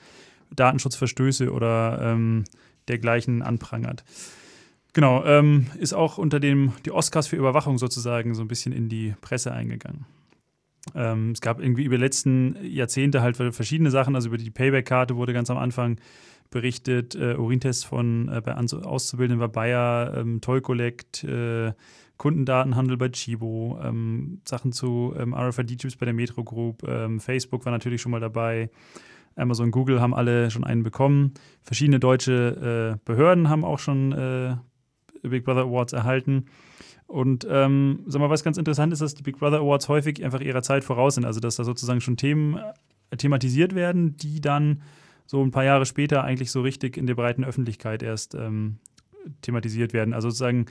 [0.54, 2.44] Datenschutzverstöße oder ähm,
[2.88, 4.04] dergleichen anprangert.
[4.92, 8.88] Genau, ähm, ist auch unter dem die Oscars für Überwachung sozusagen so ein bisschen in
[8.88, 10.06] die Presse eingegangen.
[10.94, 15.16] Ähm, es gab irgendwie über die letzten Jahrzehnte halt verschiedene Sachen, also über die Payback-Karte
[15.16, 15.98] wurde ganz am Anfang
[16.50, 21.72] berichtet, äh, Urintests von äh, bei Auszubildenden bei Bayer, ähm, Toll Collect, äh,
[22.16, 27.72] Kundendatenhandel bei Chibo, ähm, Sachen zu ähm, RFID-Chips bei der Metro Group, ähm, Facebook war
[27.72, 28.70] natürlich schon mal dabei.
[29.36, 31.34] Amazon, Google haben alle schon einen bekommen.
[31.62, 34.56] Verschiedene deutsche äh, Behörden haben auch schon äh,
[35.22, 36.46] Big Brother Awards erhalten.
[37.06, 40.40] Und ähm, sag mal, was ganz interessant ist, dass die Big Brother Awards häufig einfach
[40.40, 41.24] ihrer Zeit voraus sind.
[41.24, 42.56] Also, dass da sozusagen schon Themen
[43.10, 44.82] äh, thematisiert werden, die dann
[45.26, 48.78] so ein paar Jahre später eigentlich so richtig in der breiten Öffentlichkeit erst ähm,
[49.42, 50.14] thematisiert werden.
[50.14, 50.66] Also sozusagen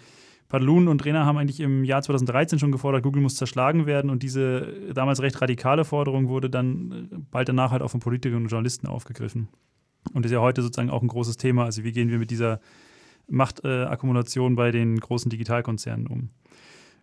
[0.47, 4.21] Padlun und Rena haben eigentlich im Jahr 2013 schon gefordert, Google muss zerschlagen werden und
[4.21, 8.49] diese damals recht radikale Forderung wurde dann äh, bald danach halt auch von Politikern und
[8.49, 9.47] Journalisten aufgegriffen.
[10.13, 11.65] Und ist ja heute sozusagen auch ein großes Thema.
[11.65, 12.59] Also wie gehen wir mit dieser
[13.27, 16.29] Machtakkumulation äh, bei den großen Digitalkonzernen um?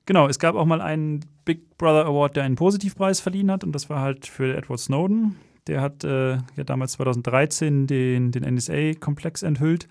[0.07, 3.73] Genau, es gab auch mal einen Big Brother Award, der einen Positivpreis verliehen hat und
[3.73, 5.37] das war halt für Edward Snowden.
[5.67, 9.89] Der hat äh, ja damals 2013 den, den NSA-Komplex enthüllt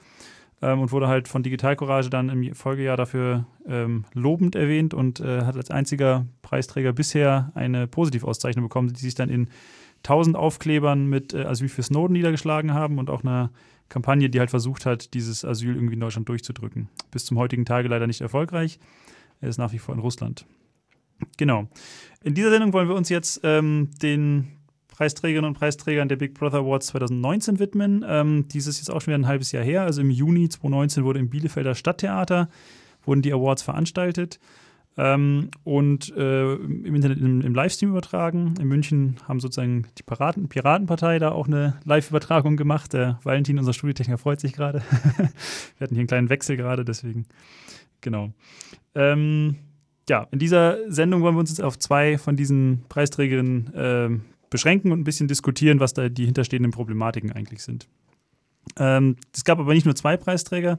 [0.61, 5.19] ähm, und wurde halt von Digital Courage dann im Folgejahr dafür ähm, lobend erwähnt und
[5.19, 9.49] äh, hat als einziger Preisträger bisher eine Positivauszeichnung bekommen, die sich dann in
[10.03, 13.51] 1000 Aufklebern mit äh, Asyl für Snowden niedergeschlagen haben und auch einer
[13.89, 16.89] Kampagne, die halt versucht hat, dieses Asyl irgendwie in Deutschland durchzudrücken.
[17.11, 18.79] Bis zum heutigen Tage leider nicht erfolgreich.
[19.41, 20.45] Er ist nach wie vor in Russland.
[21.37, 21.67] Genau.
[22.23, 24.47] In dieser Sendung wollen wir uns jetzt ähm, den
[24.91, 28.05] Preisträgerinnen und Preisträgern der Big Brother Awards 2019 widmen.
[28.07, 29.83] Ähm, dieses ist jetzt auch schon wieder ein halbes Jahr her.
[29.83, 32.49] Also im Juni 2019 wurde im Bielefelder Stadttheater
[33.03, 34.39] wurden die Awards veranstaltet
[34.97, 38.53] ähm, und äh, im Internet im, im, Livestream übertragen.
[38.59, 42.93] In München haben sozusagen die Piraten, Piratenpartei da auch eine Live-Übertragung gemacht.
[42.93, 44.81] Der Valentin, unser Studiotechniker, freut sich gerade.
[45.77, 47.25] Wir hatten hier einen kleinen Wechsel gerade, deswegen.
[48.01, 48.31] Genau.
[48.93, 49.55] Ähm,
[50.09, 54.09] ja, in dieser Sendung wollen wir uns jetzt auf zwei von diesen Preisträgerinnen äh,
[54.51, 57.87] beschränken und ein bisschen diskutieren, was da die hinterstehenden Problematiken eigentlich sind.
[58.77, 60.77] Ähm, es gab aber nicht nur zwei Preisträger.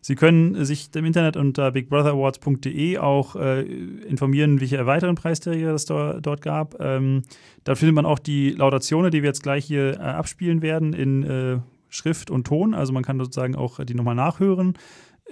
[0.00, 6.20] Sie können sich im Internet unter bigbrotherAwards.de auch äh, informieren, welche weiteren Preisträger es do,
[6.20, 6.80] dort gab.
[6.80, 7.22] Ähm,
[7.64, 11.24] da findet man auch die Laudationen, die wir jetzt gleich hier äh, abspielen werden, in
[11.24, 12.74] äh, Schrift und Ton.
[12.74, 14.74] Also man kann sozusagen auch die nochmal nachhören,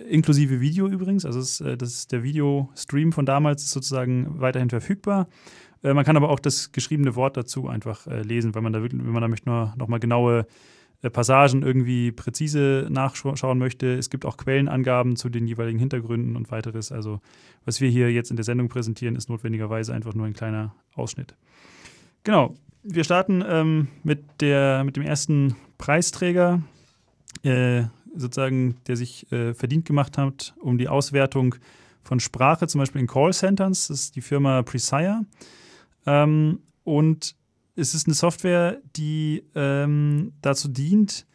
[0.09, 1.25] inklusive Video übrigens.
[1.25, 5.29] Also es, äh, das ist der Videostream von damals ist sozusagen weiterhin verfügbar.
[5.87, 8.83] Äh, man kann aber auch das geschriebene Wort dazu einfach äh, lesen, weil man da,
[8.83, 10.46] wenn man da möchte, noch, noch mal genaue
[11.03, 13.94] äh, Passagen irgendwie präzise nachschauen möchte.
[13.94, 16.90] Es gibt auch Quellenangaben zu den jeweiligen Hintergründen und weiteres.
[16.90, 17.20] Also
[17.64, 21.37] was wir hier jetzt in der Sendung präsentieren, ist notwendigerweise einfach nur ein kleiner Ausschnitt.
[22.25, 26.62] Genau, wir starten ähm, mit, der, mit dem ersten Preisträger,
[27.44, 27.85] äh,
[28.16, 31.55] sozusagen, der sich äh, verdient gemacht hat um die Auswertung
[32.03, 33.88] von Sprache, zum Beispiel in Callcenters.
[33.88, 35.25] Das ist die Firma Presire.
[36.06, 37.34] Ähm, und
[37.74, 41.26] es ist eine Software, die ähm, dazu dient,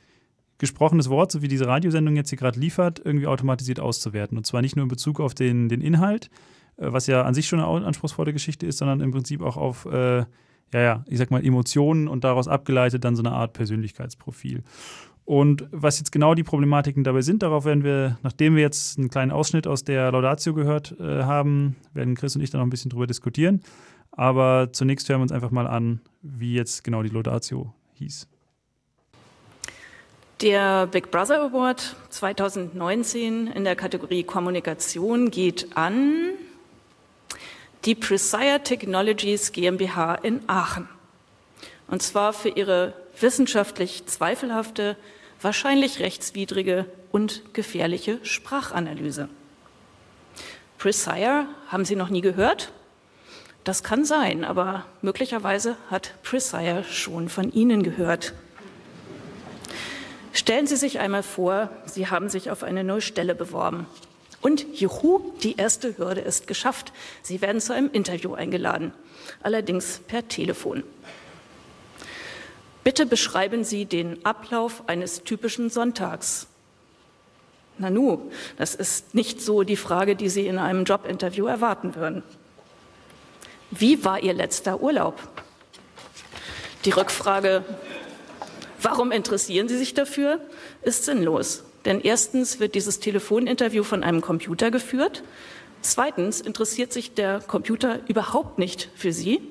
[0.57, 4.37] gesprochenes Wort, so wie diese Radiosendung jetzt hier gerade liefert, irgendwie automatisiert auszuwerten.
[4.37, 6.29] Und zwar nicht nur in Bezug auf den, den Inhalt,
[6.77, 9.85] äh, was ja an sich schon eine anspruchsvolle Geschichte ist, sondern im Prinzip auch auf,
[9.85, 10.19] äh,
[10.73, 14.63] ja, ja, ich sag mal, Emotionen und daraus abgeleitet dann so eine Art Persönlichkeitsprofil.
[15.25, 19.09] Und was jetzt genau die Problematiken dabei sind, darauf werden wir, nachdem wir jetzt einen
[19.09, 22.71] kleinen Ausschnitt aus der Laudatio gehört äh, haben, werden Chris und ich dann noch ein
[22.71, 23.61] bisschen drüber diskutieren.
[24.11, 28.27] Aber zunächst hören wir uns einfach mal an, wie jetzt genau die Laudatio hieß.
[30.41, 36.31] Der Big Brother Award 2019 in der Kategorie Kommunikation geht an
[37.85, 40.89] die Presire Technologies GmbH in Aachen.
[41.87, 44.97] Und zwar für ihre wissenschaftlich zweifelhafte,
[45.41, 49.29] wahrscheinlich rechtswidrige und gefährliche Sprachanalyse.
[50.77, 52.71] Presire haben Sie noch nie gehört?
[53.63, 58.33] Das kann sein, aber möglicherweise hat Presire schon von Ihnen gehört.
[60.33, 63.85] Stellen Sie sich einmal vor, Sie haben sich auf eine neue Stelle beworben.
[64.41, 66.91] Und juhu, die erste Hürde ist geschafft.
[67.21, 68.93] Sie werden zu einem Interview eingeladen,
[69.43, 70.83] allerdings per Telefon.
[72.83, 76.47] Bitte beschreiben Sie den Ablauf eines typischen Sonntags.
[77.77, 82.23] Nanu, das ist nicht so die Frage, die Sie in einem Jobinterview erwarten würden.
[83.71, 85.17] Wie war Ihr letzter Urlaub?
[86.83, 87.63] Die Rückfrage,
[88.81, 90.41] warum interessieren Sie sich dafür,
[90.81, 91.63] ist sinnlos.
[91.85, 95.23] Denn erstens wird dieses Telefoninterview von einem Computer geführt.
[95.81, 99.41] Zweitens interessiert sich der Computer überhaupt nicht für Sie.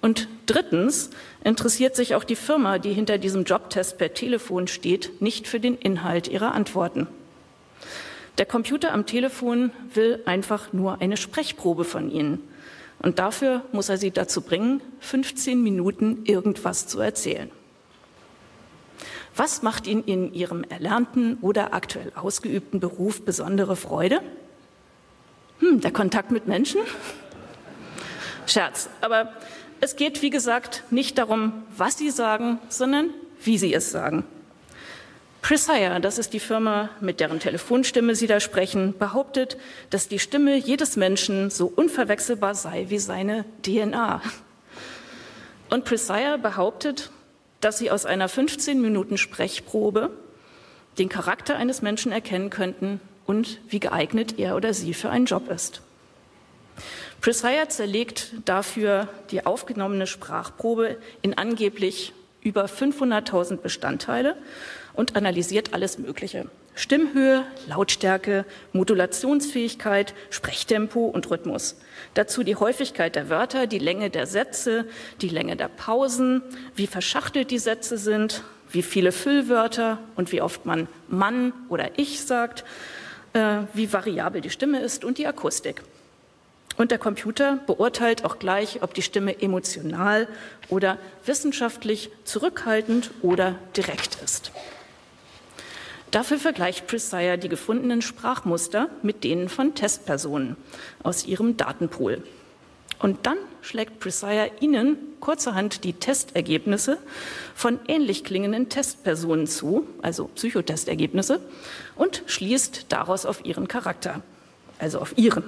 [0.00, 1.10] Und drittens
[1.44, 5.78] interessiert sich auch die Firma, die hinter diesem Jobtest per Telefon steht, nicht für den
[5.78, 7.06] Inhalt ihrer Antworten.
[8.38, 12.47] Der Computer am Telefon will einfach nur eine Sprechprobe von Ihnen.
[13.00, 17.50] Und dafür muss er sie dazu bringen, 15 Minuten irgendwas zu erzählen.
[19.36, 24.20] Was macht Ihnen in Ihrem erlernten oder aktuell ausgeübten Beruf besondere Freude?
[25.60, 26.80] Hm, der Kontakt mit Menschen?
[28.46, 28.88] Scherz.
[29.00, 29.32] Aber
[29.80, 34.24] es geht, wie gesagt, nicht darum, was Sie sagen, sondern wie Sie es sagen.
[35.42, 39.56] Presire, das ist die Firma, mit deren Telefonstimme Sie da sprechen, behauptet,
[39.90, 44.20] dass die Stimme jedes Menschen so unverwechselbar sei wie seine DNA.
[45.70, 47.10] Und Presire behauptet,
[47.60, 50.10] dass Sie aus einer 15 Minuten Sprechprobe
[50.98, 55.50] den Charakter eines Menschen erkennen könnten und wie geeignet er oder sie für einen Job
[55.50, 55.82] ist.
[57.20, 64.36] Presire zerlegt dafür die aufgenommene Sprachprobe in angeblich über 500.000 Bestandteile
[64.98, 66.46] und analysiert alles Mögliche.
[66.74, 71.76] Stimmhöhe, Lautstärke, Modulationsfähigkeit, Sprechtempo und Rhythmus.
[72.14, 74.86] Dazu die Häufigkeit der Wörter, die Länge der Sätze,
[75.20, 76.42] die Länge der Pausen,
[76.74, 82.22] wie verschachtelt die Sätze sind, wie viele Füllwörter und wie oft man Mann oder Ich
[82.22, 82.64] sagt,
[83.34, 85.80] äh, wie variabel die Stimme ist und die Akustik.
[86.76, 90.26] Und der Computer beurteilt auch gleich, ob die Stimme emotional
[90.68, 94.50] oder wissenschaftlich zurückhaltend oder direkt ist.
[96.10, 100.56] Dafür vergleicht Presire die gefundenen Sprachmuster mit denen von Testpersonen
[101.02, 102.22] aus ihrem Datenpool.
[102.98, 106.98] Und dann schlägt Presire Ihnen kurzerhand die Testergebnisse
[107.54, 111.40] von ähnlich klingenden Testpersonen zu, also Psychotestergebnisse,
[111.94, 114.22] und schließt daraus auf Ihren Charakter,
[114.78, 115.44] also auf Ihren.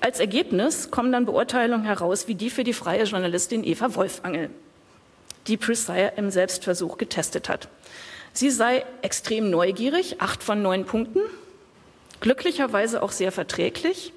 [0.00, 4.50] Als Ergebnis kommen dann Beurteilungen heraus, wie die für die freie Journalistin Eva Wolfangel,
[5.46, 7.68] die Presire im Selbstversuch getestet hat.
[8.32, 11.20] Sie sei extrem neugierig, acht von neun Punkten,
[12.20, 14.12] glücklicherweise auch sehr verträglich,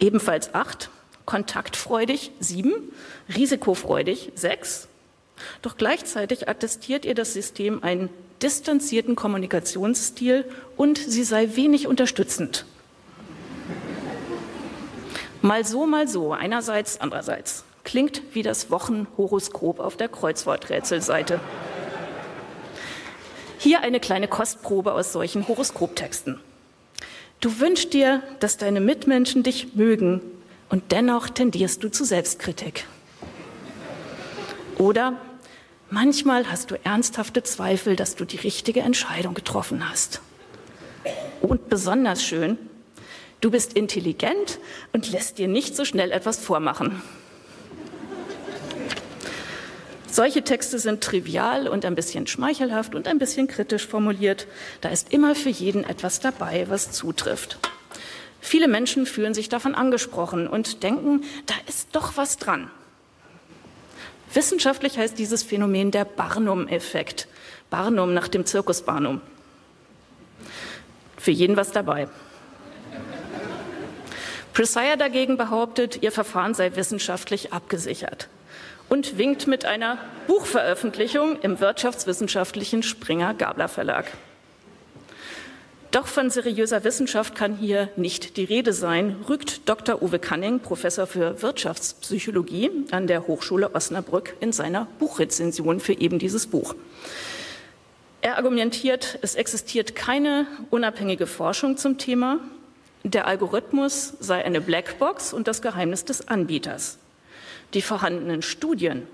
[0.00, 0.90] ebenfalls acht,
[1.24, 2.92] kontaktfreudig sieben,
[3.34, 4.88] risikofreudig sechs.
[5.62, 8.08] Doch gleichzeitig attestiert ihr das System einen
[8.42, 10.44] distanzierten Kommunikationsstil
[10.76, 12.64] und sie sei wenig unterstützend.
[15.42, 17.64] Mal so, mal so, einerseits, andererseits.
[17.84, 21.40] Klingt wie das Wochenhoroskop auf der Kreuzworträtselseite.
[23.66, 26.38] Hier eine kleine Kostprobe aus solchen Horoskoptexten.
[27.40, 30.20] Du wünschst dir, dass deine Mitmenschen dich mögen
[30.68, 32.86] und dennoch tendierst du zu Selbstkritik.
[34.78, 35.14] Oder
[35.90, 40.20] Manchmal hast du ernsthafte Zweifel, dass du die richtige Entscheidung getroffen hast.
[41.40, 42.58] Und besonders schön,
[43.40, 44.60] du bist intelligent
[44.92, 47.02] und lässt dir nicht so schnell etwas vormachen.
[50.08, 54.46] Solche Texte sind trivial und ein bisschen schmeichelhaft und ein bisschen kritisch formuliert.
[54.80, 57.58] Da ist immer für jeden etwas dabei, was zutrifft.
[58.40, 62.70] Viele Menschen fühlen sich davon angesprochen und denken, da ist doch was dran.
[64.32, 67.26] Wissenschaftlich heißt dieses Phänomen der Barnum-Effekt.
[67.70, 69.20] Barnum nach dem Zirkus Barnum.
[71.16, 72.08] Für jeden was dabei.
[74.52, 78.28] Presire dagegen behauptet, ihr Verfahren sei wissenschaftlich abgesichert
[78.88, 84.12] und winkt mit einer Buchveröffentlichung im wirtschaftswissenschaftlichen Springer Gabler Verlag.
[85.96, 90.02] Doch von seriöser Wissenschaft kann hier nicht die Rede sein, rügt Dr.
[90.02, 96.48] Uwe Canning, Professor für Wirtschaftspsychologie an der Hochschule Osnabrück, in seiner Buchrezension für eben dieses
[96.48, 96.74] Buch.
[98.20, 102.40] Er argumentiert, es existiert keine unabhängige Forschung zum Thema.
[103.04, 106.98] Der Algorithmus sei eine Blackbox und das Geheimnis des Anbieters.
[107.76, 109.06] Die vorhandenen Studien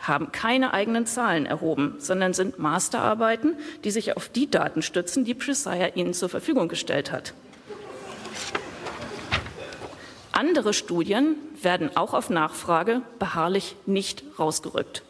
[0.00, 3.54] haben keine eigenen Zahlen erhoben, sondern sind Masterarbeiten,
[3.84, 7.32] die sich auf die Daten stützen, die Presire ihnen zur Verfügung gestellt hat.
[10.32, 15.04] Andere Studien werden auch auf Nachfrage beharrlich nicht rausgerückt.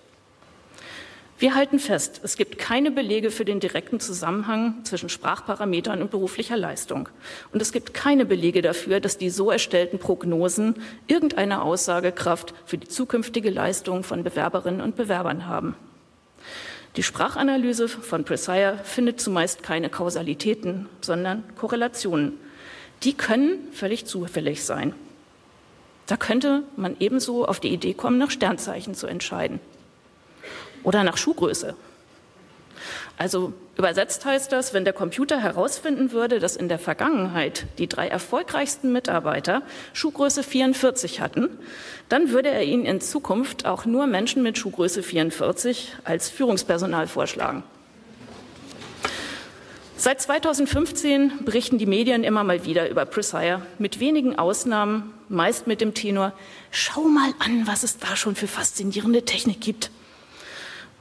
[1.40, 6.56] Wir halten fest, es gibt keine Belege für den direkten Zusammenhang zwischen Sprachparametern und beruflicher
[6.56, 7.08] Leistung.
[7.52, 12.88] Und es gibt keine Belege dafür, dass die so erstellten Prognosen irgendeine Aussagekraft für die
[12.88, 15.76] zukünftige Leistung von Bewerberinnen und Bewerbern haben.
[16.96, 22.32] Die Sprachanalyse von Presire findet zumeist keine Kausalitäten, sondern Korrelationen.
[23.04, 24.92] Die können völlig zufällig sein.
[26.06, 29.60] Da könnte man ebenso auf die Idee kommen, nach Sternzeichen zu entscheiden
[30.88, 31.74] oder nach Schuhgröße.
[33.18, 38.08] Also übersetzt heißt das, wenn der Computer herausfinden würde, dass in der Vergangenheit die drei
[38.08, 39.60] erfolgreichsten Mitarbeiter
[39.92, 41.50] Schuhgröße 44 hatten,
[42.08, 47.64] dann würde er ihnen in Zukunft auch nur Menschen mit Schuhgröße 44 als Führungspersonal vorschlagen.
[49.98, 55.82] Seit 2015 berichten die Medien immer mal wieder über Presire, mit wenigen Ausnahmen, meist mit
[55.82, 56.32] dem Tenor,
[56.70, 59.90] schau mal an, was es da schon für faszinierende Technik gibt.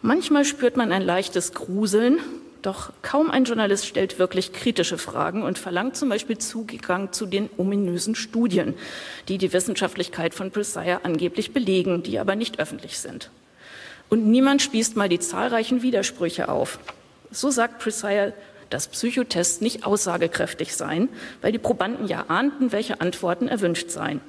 [0.02, 2.20] Manchmal spürt man ein leichtes Gruseln,
[2.62, 7.50] doch kaum ein Journalist stellt wirklich kritische Fragen und verlangt zum Beispiel Zugang zu den
[7.58, 8.74] ominösen Studien,
[9.28, 13.32] die die Wissenschaftlichkeit von Presire angeblich belegen, die aber nicht öffentlich sind.
[14.10, 16.80] Und niemand spießt mal die zahlreichen Widersprüche auf.
[17.32, 18.34] So sagt Presire,
[18.70, 21.10] dass Psychotests nicht aussagekräftig seien,
[21.42, 24.22] weil die Probanden ja ahnten, welche Antworten erwünscht seien.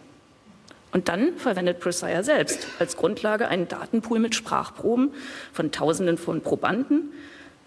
[0.93, 5.13] Und dann verwendet Presire selbst als Grundlage einen Datenpool mit Sprachproben
[5.53, 7.13] von Tausenden von Probanden,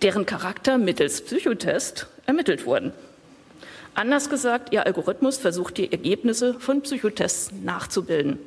[0.01, 2.91] deren Charakter mittels Psychotest ermittelt wurden.
[3.93, 8.39] Anders gesagt, ihr Algorithmus versucht die Ergebnisse von Psychotests nachzubilden.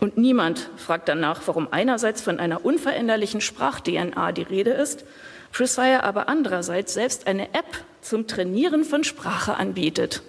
[0.00, 5.04] Und niemand fragt danach, warum einerseits von einer unveränderlichen Sprach-DNA die Rede ist,
[5.52, 10.22] Presire aber andererseits selbst eine App zum Trainieren von Sprache anbietet.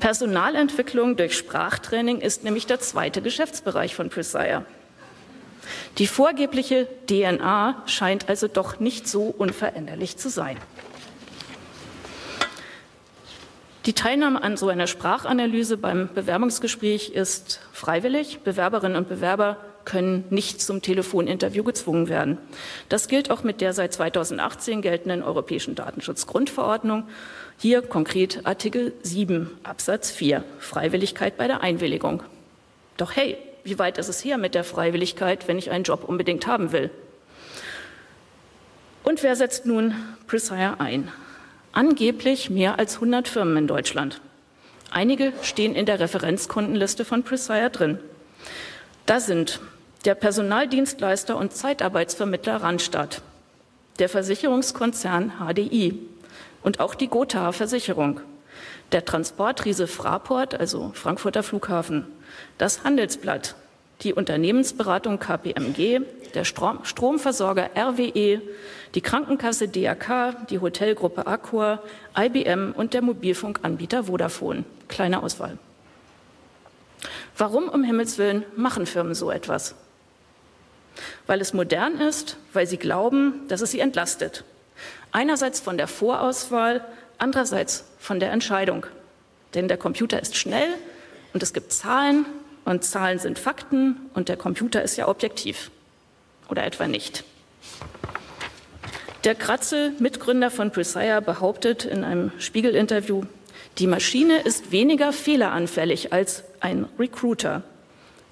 [0.00, 4.64] Personalentwicklung durch Sprachtraining ist nämlich der zweite Geschäftsbereich von Presire.
[5.98, 10.58] Die vorgebliche DNA scheint also doch nicht so unveränderlich zu sein.
[13.86, 18.40] Die Teilnahme an so einer Sprachanalyse beim Bewerbungsgespräch ist freiwillig.
[18.40, 22.36] Bewerberinnen und Bewerber können nicht zum Telefoninterview gezwungen werden.
[22.90, 27.04] Das gilt auch mit der seit 2018 geltenden Europäischen Datenschutzgrundverordnung
[27.58, 32.22] hier konkret Artikel 7 Absatz 4, Freiwilligkeit bei der Einwilligung.
[32.98, 36.46] Doch hey, wie weit ist es her mit der Freiwilligkeit, wenn ich einen Job unbedingt
[36.46, 36.90] haben will?
[39.02, 39.94] Und wer setzt nun
[40.26, 41.10] Presire ein?
[41.72, 44.20] Angeblich mehr als 100 Firmen in Deutschland.
[44.90, 47.98] Einige stehen in der Referenzkundenliste von Presire drin.
[49.06, 49.60] Da sind
[50.04, 53.22] der Personaldienstleister und Zeitarbeitsvermittler Randstadt,
[53.98, 55.98] der Versicherungskonzern HDI,
[56.62, 58.20] und auch die Gotha Versicherung,
[58.92, 62.06] der Transportriese Fraport, also Frankfurter Flughafen,
[62.58, 63.54] das Handelsblatt,
[64.02, 66.00] die Unternehmensberatung KPMG,
[66.34, 68.42] der Strom Stromversorger RWE,
[68.94, 71.82] die Krankenkasse DAK, die Hotelgruppe Accor,
[72.18, 74.64] IBM und der Mobilfunkanbieter Vodafone.
[74.88, 75.58] Kleine Auswahl.
[77.38, 79.74] Warum um Himmels willen machen Firmen so etwas?
[81.26, 84.44] Weil es modern ist, weil sie glauben, dass es sie entlastet,
[85.12, 86.84] Einerseits von der Vorauswahl,
[87.16, 88.84] andererseits von der Entscheidung.
[89.54, 90.68] Denn der Computer ist schnell
[91.32, 92.26] und es gibt Zahlen
[92.66, 95.70] und Zahlen sind Fakten und der Computer ist ja objektiv.
[96.48, 97.24] oder etwa nicht?
[99.24, 103.24] Der Kratzel, Mitgründer von Presire, behauptet in einem Spiegel-Interview,
[103.78, 107.62] die Maschine ist weniger fehleranfällig als ein Recruiter.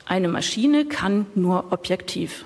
[0.04, 2.44] Eine Maschine kann nur objektiv.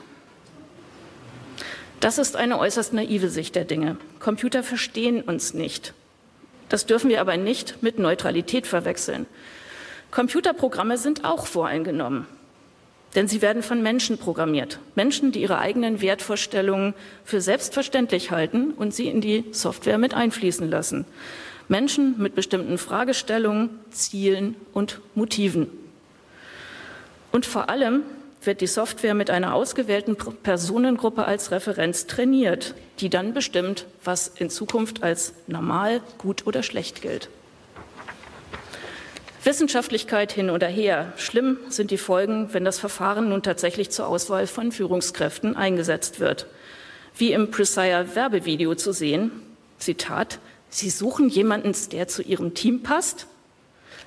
[2.01, 3.97] Das ist eine äußerst naive Sicht der Dinge.
[4.21, 5.95] Computer verstehen uns nicht.
[6.69, 9.27] Das dürfen wir aber nicht mit Neutralität verwechseln.
[10.11, 12.27] Computerprogramme sind auch voreingenommen,
[13.15, 14.79] denn sie werden von Menschen programmiert.
[14.95, 20.69] Menschen, die ihre eigenen Wertvorstellungen für selbstverständlich halten und sie in die Software mit einfließen
[20.69, 21.05] lassen.
[21.69, 25.69] Menschen mit bestimmten Fragestellungen, Zielen und Motiven.
[27.33, 28.03] Und vor allem
[28.43, 34.51] wird die Software mit einer ausgewählten Personengruppe als Referenz trainiert, die dann bestimmt, was in
[34.51, 37.29] Zukunft als normal, gut oder schlecht gilt.
[39.45, 41.13] Wissenschaftlichkeit hin oder her.
[41.17, 46.47] Schlimm sind die Folgen, wenn das Verfahren nun tatsächlich zur Auswahl von Führungskräften eingesetzt wird.
[47.17, 49.31] Wie im Presire Werbevideo zu sehen,
[49.79, 50.39] Zitat,
[50.71, 53.27] Sie suchen jemanden, der zu Ihrem Team passt?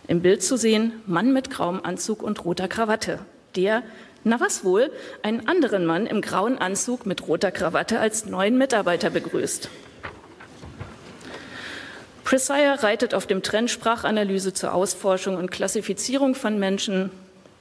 [0.08, 3.20] Im Bild zu sehen, Mann mit grauem Anzug und roter Krawatte,
[3.56, 3.84] der
[4.24, 4.92] na was wohl,
[5.24, 9.70] einen anderen Mann im grauen Anzug mit roter Krawatte als neuen Mitarbeiter begrüßt.
[12.24, 17.12] Presire reitet auf dem Trend, Sprachanalyse zur Ausforschung und Klassifizierung von Menschen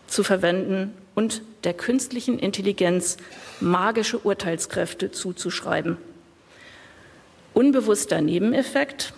[0.07, 3.17] zu verwenden und der künstlichen Intelligenz
[3.61, 5.97] magische Urteilskräfte zuzuschreiben.
[7.53, 9.13] Unbewusster Nebeneffekt,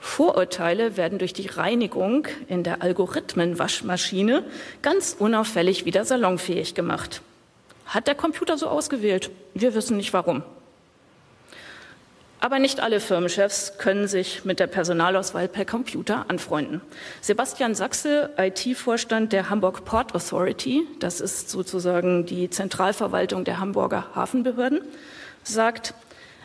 [0.00, 4.44] Vorurteile werden durch die Reinigung in der Algorithmenwaschmaschine
[4.82, 7.20] ganz unauffällig wieder salonfähig gemacht.
[7.84, 9.30] Hat der Computer so ausgewählt?
[9.54, 10.42] Wir wissen nicht warum.
[12.42, 16.80] Aber nicht alle Firmenchefs können sich mit der Personalauswahl per Computer anfreunden.
[17.20, 24.80] Sebastian Sachse, IT-Vorstand der Hamburg Port Authority, das ist sozusagen die Zentralverwaltung der Hamburger Hafenbehörden,
[25.42, 25.92] sagt,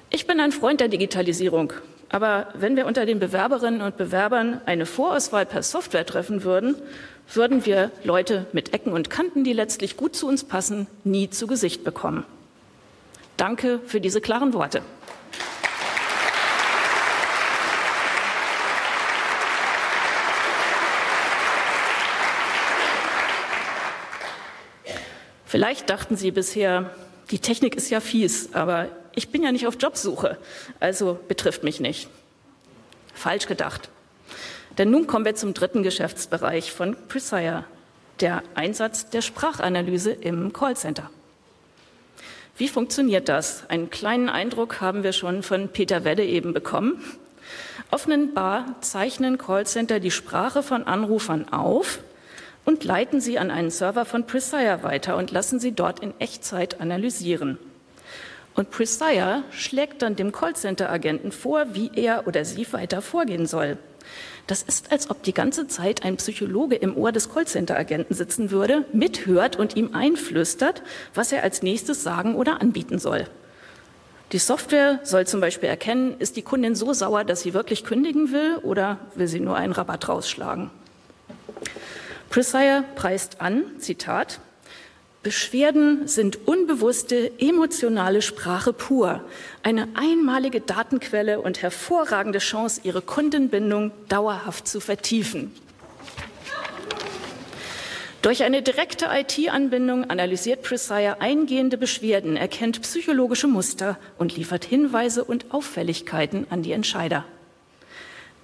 [0.10, 1.72] ich bin ein Freund der Digitalisierung.
[2.10, 6.76] Aber wenn wir unter den Bewerberinnen und Bewerbern eine Vorauswahl per Software treffen würden,
[7.34, 11.48] würden wir Leute mit Ecken und Kanten, die letztlich gut zu uns passen, nie zu
[11.48, 12.26] Gesicht bekommen.
[13.38, 14.82] Danke für diese klaren Worte.
[25.46, 26.92] Vielleicht dachten Sie bisher,
[27.32, 30.38] die Technik ist ja fies, aber ich bin ja nicht auf Jobsuche,
[30.80, 32.10] also betrifft mich nicht.
[33.14, 33.90] Falsch gedacht.
[34.78, 37.64] Denn nun kommen wir zum dritten Geschäftsbereich von Presire,
[38.20, 41.10] der Einsatz der Sprachanalyse im Callcenter.
[42.58, 43.70] Wie funktioniert das?
[43.70, 47.04] Einen kleinen Eindruck haben wir schon von Peter Wedde eben bekommen.
[47.92, 52.00] Offenbar zeichnen Callcenter die Sprache von Anrufern auf
[52.64, 56.82] und leiten sie an einen Server von Presire weiter und lassen sie dort in Echtzeit
[56.82, 57.60] analysieren.
[58.56, 63.78] Und Presire schlägt dann dem Callcenter-Agenten vor, wie er oder sie weiter vorgehen soll.
[64.48, 68.86] Das ist, als ob die ganze Zeit ein Psychologe im Ohr des Callcenter-Agenten sitzen würde,
[68.94, 73.26] mithört und ihm einflüstert, was er als nächstes sagen oder anbieten soll.
[74.32, 78.32] Die Software soll zum Beispiel erkennen, ist die Kundin so sauer, dass sie wirklich kündigen
[78.32, 80.70] will oder will sie nur einen Rabatt rausschlagen.
[82.30, 84.40] Presire preist an, Zitat,
[85.26, 89.22] Beschwerden sind unbewusste, emotionale Sprache pur,
[89.64, 95.52] eine einmalige Datenquelle und hervorragende Chance, ihre Kundenbindung dauerhaft zu vertiefen.
[98.22, 105.52] Durch eine direkte IT-Anbindung analysiert Presire eingehende Beschwerden, erkennt psychologische Muster und liefert Hinweise und
[105.52, 107.26] Auffälligkeiten an die Entscheider.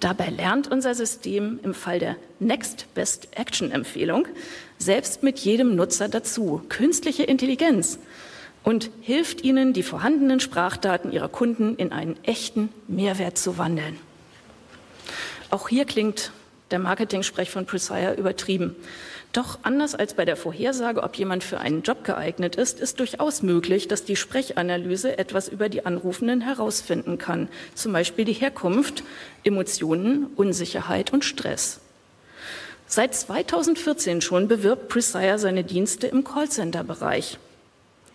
[0.00, 4.26] Dabei lernt unser System im Fall der Next Best Action Empfehlung
[4.84, 7.98] selbst mit jedem Nutzer dazu, künstliche Intelligenz,
[8.64, 13.98] und hilft ihnen, die vorhandenen Sprachdaten ihrer Kunden in einen echten Mehrwert zu wandeln.
[15.50, 16.32] Auch hier klingt
[16.70, 18.74] der Marketing-Sprech von Presire übertrieben.
[19.32, 23.42] Doch anders als bei der Vorhersage, ob jemand für einen Job geeignet ist, ist durchaus
[23.42, 27.48] möglich, dass die Sprechanalyse etwas über die Anrufenden herausfinden kann.
[27.74, 29.04] Zum Beispiel die Herkunft,
[29.44, 31.81] Emotionen, Unsicherheit und Stress.
[32.94, 37.38] Seit 2014 schon bewirbt Presire seine Dienste im Callcenter-Bereich.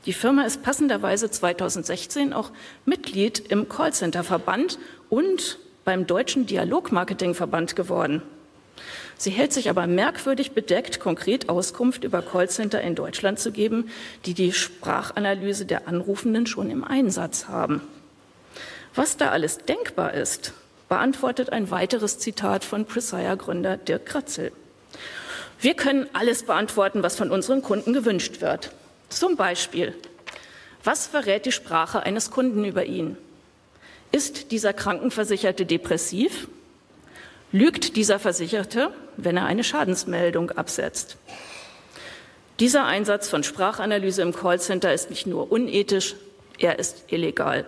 [0.06, 2.52] Die Firma ist passenderweise 2016 auch
[2.86, 4.78] Mitglied im Callcenter-Verband
[5.10, 8.22] und beim Deutschen Dialogmarketing-Verband geworden.
[9.18, 13.90] Sie hält sich aber merkwürdig bedeckt, konkret Auskunft über Callcenter in Deutschland zu geben,
[14.28, 17.82] die die Sprachanalyse der Anrufenden schon im Einsatz haben.
[18.94, 20.54] Was da alles denkbar ist,
[20.88, 24.52] beantwortet ein weiteres Zitat von Presire-Gründer Dirk Kratzel.
[25.60, 28.72] Wir können alles beantworten, was von unseren Kunden gewünscht wird.
[29.10, 29.96] Zum Beispiel,
[30.84, 33.18] Was verrät die Sprache eines Kunden über ihn?
[34.14, 36.48] Ist dieser Krankenversicherte depressiv?
[37.52, 41.18] Lügt dieser Versicherte, wenn er eine Schadensmeldung absetzt?
[42.60, 46.16] Dieser Einsatz von Sprachanalyse im Callcenter ist nicht nur unethisch,
[46.58, 47.66] er ist illegal.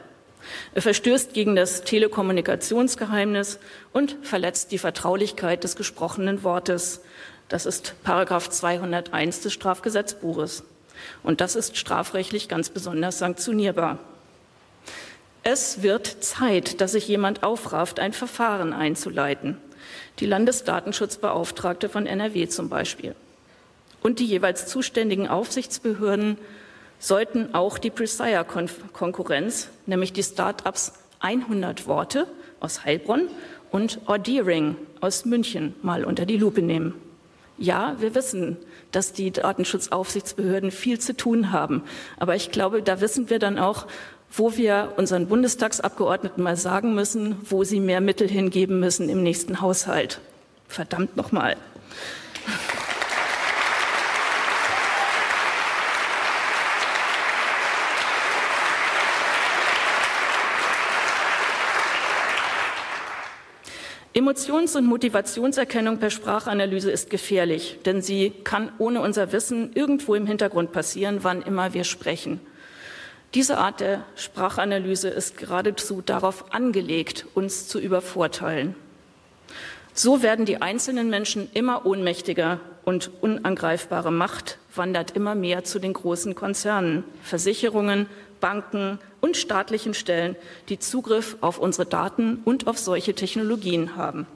[0.73, 3.59] Er verstößt gegen das Telekommunikationsgeheimnis
[3.91, 7.01] und verletzt die Vertraulichkeit des gesprochenen Wortes.
[7.49, 10.63] Das ist Paragraph 201 des Strafgesetzbuches.
[11.23, 13.97] Und das ist strafrechtlich ganz besonders sanktionierbar.
[15.41, 19.57] Es wird Zeit, dass sich jemand aufrafft, ein Verfahren einzuleiten.
[20.19, 23.15] Die Landesdatenschutzbeauftragte von NRW zum Beispiel.
[24.01, 26.37] Und die jeweils zuständigen Aufsichtsbehörden
[26.99, 32.27] sollten auch die Presire-Konkurrenz, nämlich die Start-ups 100 Worte
[32.59, 33.27] aus Heilbronn
[33.71, 37.08] und Ordeering aus München, mal unter die Lupe nehmen.
[37.59, 38.57] Ja, wir wissen,
[38.91, 41.83] dass die Datenschutzaufsichtsbehörden viel zu tun haben.
[42.17, 43.85] Aber ich glaube, da wissen wir dann auch,
[44.31, 49.59] wo wir unseren Bundestagsabgeordneten mal sagen müssen, wo sie mehr Mittel hingeben müssen im nächsten
[49.59, 50.21] Haushalt.
[50.67, 51.57] Verdammt nochmal.
[64.19, 70.27] Emotions- und Motivationserkennung per Sprachanalyse ist gefährlich, denn sie kann ohne unser Wissen irgendwo im
[70.27, 72.41] Hintergrund passieren, wann immer wir sprechen.
[73.33, 78.75] Diese Art der Sprachanalyse ist geradezu darauf angelegt, uns zu übervorteilen.
[79.93, 85.93] So werden die einzelnen Menschen immer ohnmächtiger und unangreifbare Macht wandert immer mehr zu den
[85.93, 88.07] großen Konzernen, Versicherungen,
[88.39, 90.35] Banken und staatlichen Stellen,
[90.69, 94.27] die Zugriff auf unsere Daten und auf solche Technologien haben.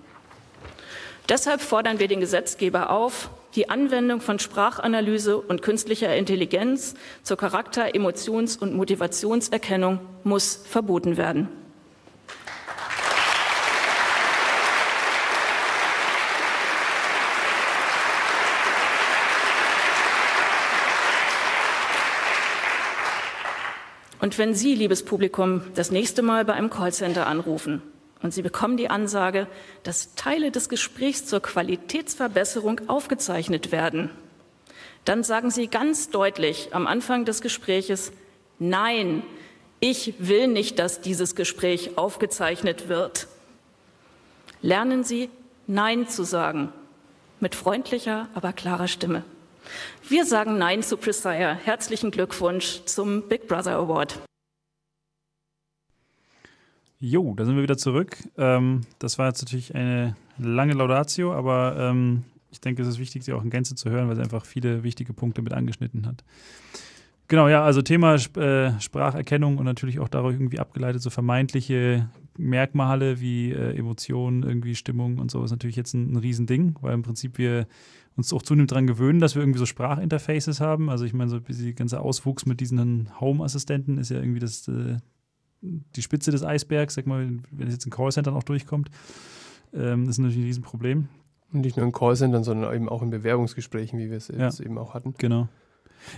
[1.29, 7.95] Deshalb fordern wir den Gesetzgeber auf, die Anwendung von Sprachanalyse und künstlicher Intelligenz zur Charakter-,
[7.95, 11.62] Emotions- und Motivationserkennung muss verboten werden.
[24.23, 27.81] Und wenn Sie, liebes Publikum, das nächste Mal bei einem Callcenter anrufen
[28.21, 29.47] und Sie bekommen die Ansage,
[29.83, 34.09] dass Teile des Gesprächs zur Qualitätsverbesserung aufgezeichnet werden,
[35.03, 38.13] dann sagen Sie ganz deutlich am Anfang des Gespräches,
[38.59, 39.23] nein,
[39.81, 43.27] ich will nicht, dass dieses Gespräch aufgezeichnet wird.
[44.61, 45.29] Lernen Sie,
[45.67, 46.71] Nein zu sagen,
[47.41, 49.25] mit freundlicher, aber klarer Stimme.
[50.07, 51.55] Wir sagen Nein zu Presire.
[51.63, 54.19] Herzlichen Glückwunsch zum Big Brother Award.
[56.99, 58.17] Jo, da sind wir wieder zurück.
[58.37, 63.23] Ähm, das war jetzt natürlich eine lange Laudatio, aber ähm, ich denke, es ist wichtig,
[63.23, 66.23] sie auch in Gänze zu hören, weil sie einfach viele wichtige Punkte mit angeschnitten hat.
[67.27, 72.07] Genau, ja, also Thema äh, Spracherkennung und natürlich auch darauf irgendwie abgeleitet so vermeintliche
[72.37, 76.93] Merkmale wie äh, Emotionen, irgendwie Stimmung und so ist natürlich jetzt ein, ein Riesending, weil
[76.93, 77.67] im Prinzip wir
[78.15, 80.89] uns auch zunehmend daran gewöhnen, dass wir irgendwie so Sprachinterfaces haben.
[80.89, 84.97] Also ich meine, so die ganze Auswuchs mit diesen Home-Assistenten ist ja irgendwie das, äh,
[85.61, 88.89] die Spitze des Eisbergs, sag mal, wenn es jetzt in Callcentern auch durchkommt,
[89.73, 91.07] ähm, ist natürlich ein Riesenproblem.
[91.51, 94.49] Und nicht nur in Callcentern, sondern eben auch in Bewerbungsgesprächen, wie wir es ja.
[94.63, 95.13] eben auch hatten.
[95.17, 95.47] Genau.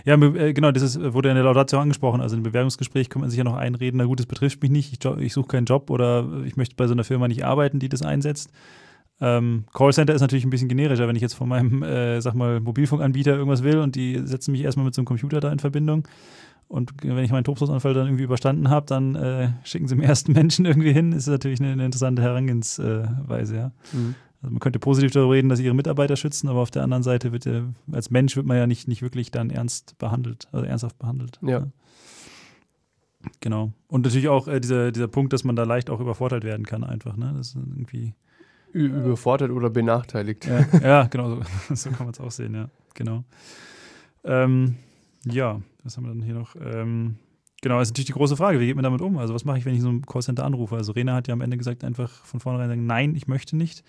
[0.04, 2.20] Ja, äh, genau, das ist, wurde ja in der Laudatio angesprochen.
[2.20, 4.92] Also im Bewerbungsgespräch kann man sich ja noch einreden, na gut, das betrifft mich nicht,
[4.92, 7.88] ich, ich suche keinen Job oder ich möchte bei so einer Firma nicht arbeiten, die
[7.88, 8.50] das einsetzt.
[9.20, 12.60] Ähm, Callcenter ist natürlich ein bisschen generischer, wenn ich jetzt von meinem, äh, sag mal,
[12.60, 16.06] Mobilfunkanbieter irgendwas will und die setzen mich erstmal mit so einem Computer da in Verbindung.
[16.68, 20.32] Und wenn ich meinen Tobsuchsanfall dann irgendwie überstanden habe, dann äh, schicken sie mir ersten
[20.32, 21.12] Menschen irgendwie hin.
[21.12, 23.72] Das ist natürlich eine, eine interessante Herangehensweise, ja.
[23.92, 24.16] Mhm.
[24.42, 27.02] Also man könnte positiv darüber reden, dass sie ihre Mitarbeiter schützen, aber auf der anderen
[27.02, 30.66] Seite wird ja, als Mensch wird man ja nicht, nicht wirklich dann ernst behandelt, also
[30.66, 31.38] ernsthaft behandelt.
[31.42, 31.60] Ja.
[31.60, 31.66] ja.
[33.40, 33.72] Genau.
[33.88, 36.84] Und natürlich auch äh, dieser, dieser Punkt, dass man da leicht auch übervorteilt werden kann,
[36.84, 37.32] einfach, ne?
[37.36, 38.14] Das ist irgendwie
[38.72, 40.46] überfordert oder benachteiligt.
[40.46, 41.42] Ja, ja genau, so,
[41.74, 43.24] so kann man es auch sehen, ja, genau.
[44.24, 44.76] Ähm,
[45.24, 46.56] ja, was haben wir dann hier noch?
[46.60, 47.16] Ähm,
[47.62, 49.18] genau, ist natürlich die große Frage, wie geht man damit um?
[49.18, 50.76] Also was mache ich, wenn ich so ein Callcenter anrufe?
[50.76, 53.84] Also Rena hat ja am Ende gesagt, einfach von vornherein sagen, nein, ich möchte nicht.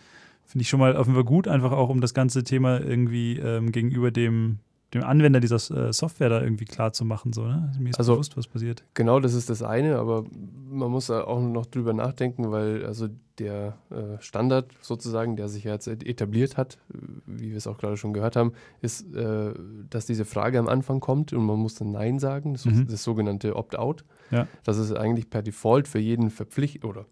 [0.45, 3.38] Finde ich schon mal auf jeden Fall gut, einfach auch um das ganze Thema irgendwie
[3.38, 4.59] ähm, gegenüber dem
[4.94, 7.34] dem Anwender dieser äh, Software da irgendwie klar zu machen.
[7.34, 7.74] So, ne?
[7.80, 8.84] Mir ist also, bewusst, was passiert.
[8.94, 10.24] Genau, das ist das eine, aber
[10.70, 13.10] man muss auch noch drüber nachdenken, weil also
[13.40, 16.80] der äh, Standard sozusagen, der sich jetzt etabliert hat,
[17.26, 19.54] wie wir es auch gerade schon gehört haben, ist, äh,
[19.90, 22.88] dass diese Frage am Anfang kommt und man muss dann Nein sagen, das, mhm.
[22.88, 24.06] das sogenannte Opt-out.
[24.32, 24.48] Ja.
[24.64, 27.06] Das ist eigentlich per Default für jeden verpflichtet oder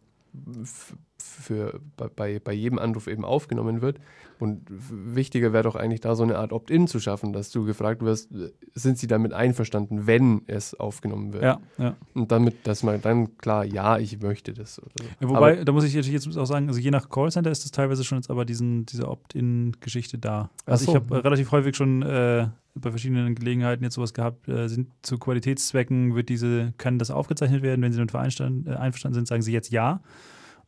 [1.18, 4.00] für, bei, bei jedem Anruf eben aufgenommen wird.
[4.40, 8.02] Und wichtiger wäre doch eigentlich da so eine Art Opt-in zu schaffen, dass du gefragt
[8.02, 8.30] wirst,
[8.74, 11.44] sind sie damit einverstanden, wenn es aufgenommen wird?
[11.44, 11.96] Ja, ja.
[12.14, 14.76] Und damit, dass man dann klar, ja, ich möchte das.
[14.76, 14.84] So.
[15.20, 17.72] Ja, wobei, aber, da muss ich jetzt auch sagen, also je nach Callcenter ist das
[17.72, 20.50] teilweise schon jetzt aber diesen, diese Opt-in-Geschichte da.
[20.66, 20.92] Also so.
[20.92, 25.18] ich habe relativ häufig schon äh, bei verschiedenen Gelegenheiten jetzt sowas gehabt, äh, sind zu
[25.18, 29.54] Qualitätszwecken, wird diese, kann das aufgezeichnet werden, wenn sie damit äh, einverstanden sind, sagen sie
[29.54, 30.02] jetzt ja.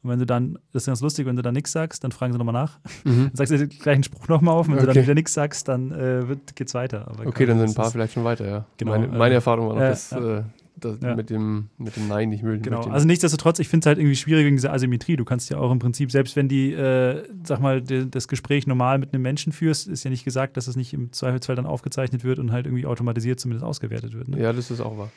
[0.03, 2.33] Und wenn du dann, das ist ganz lustig, wenn du dann nichts sagst, dann fragen
[2.33, 2.79] sie nochmal nach.
[3.03, 3.23] Mhm.
[3.27, 4.67] Dann sagst du den gleichen Spruch nochmal auf.
[4.67, 4.87] Und wenn okay.
[4.87, 7.07] du dann wieder nichts sagst, dann äh, wird, geht's weiter.
[7.07, 8.65] Aber okay, dann sind ein paar vielleicht schon weiter, ja.
[8.77, 10.43] Genau, meine, meine äh, Erfahrung war noch, dass äh,
[10.79, 11.15] das ja.
[11.15, 14.15] mit, dem, mit dem Nein nicht möglich Genau, also nichtsdestotrotz, ich finde es halt irgendwie
[14.15, 15.17] schwierig wegen dieser Asymmetrie.
[15.17, 18.67] Du kannst ja auch im Prinzip, selbst wenn die, äh, sag mal, die, das Gespräch
[18.67, 21.65] normal mit einem Menschen führst, ist ja nicht gesagt, dass es nicht im Zweifelsfall dann
[21.65, 24.27] aufgezeichnet wird und halt irgendwie automatisiert zumindest ausgewertet wird.
[24.27, 24.39] Ne?
[24.39, 25.11] Ja, das ist auch wahr.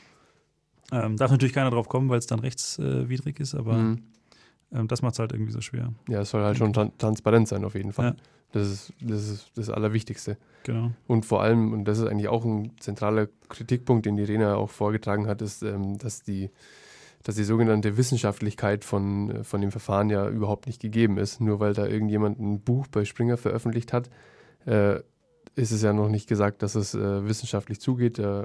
[0.93, 3.99] Ähm, darf natürlich keiner drauf kommen, weil es dann rechtswidrig ist, aber mhm.
[4.73, 5.93] Ähm, das macht es halt irgendwie so schwer.
[6.09, 8.07] Ja, es soll halt schon transparent sein, auf jeden Fall.
[8.07, 8.17] Ja.
[8.53, 10.37] Das ist, das ist das Allerwichtigste.
[10.65, 10.91] Genau.
[11.07, 15.27] Und vor allem, und das ist eigentlich auch ein zentraler Kritikpunkt, den Irena auch vorgetragen
[15.27, 16.51] hat, ist, ähm, dass, die,
[17.23, 21.41] dass die sogenannte Wissenschaftlichkeit von, äh, von dem Verfahren ja überhaupt nicht gegeben ist.
[21.41, 24.11] Nur weil da irgendjemand ein Buch bei Springer veröffentlicht hat,
[24.67, 25.01] äh,
[25.61, 28.19] ist es ja noch nicht gesagt, dass es äh, wissenschaftlich zugeht.
[28.19, 28.45] Äh,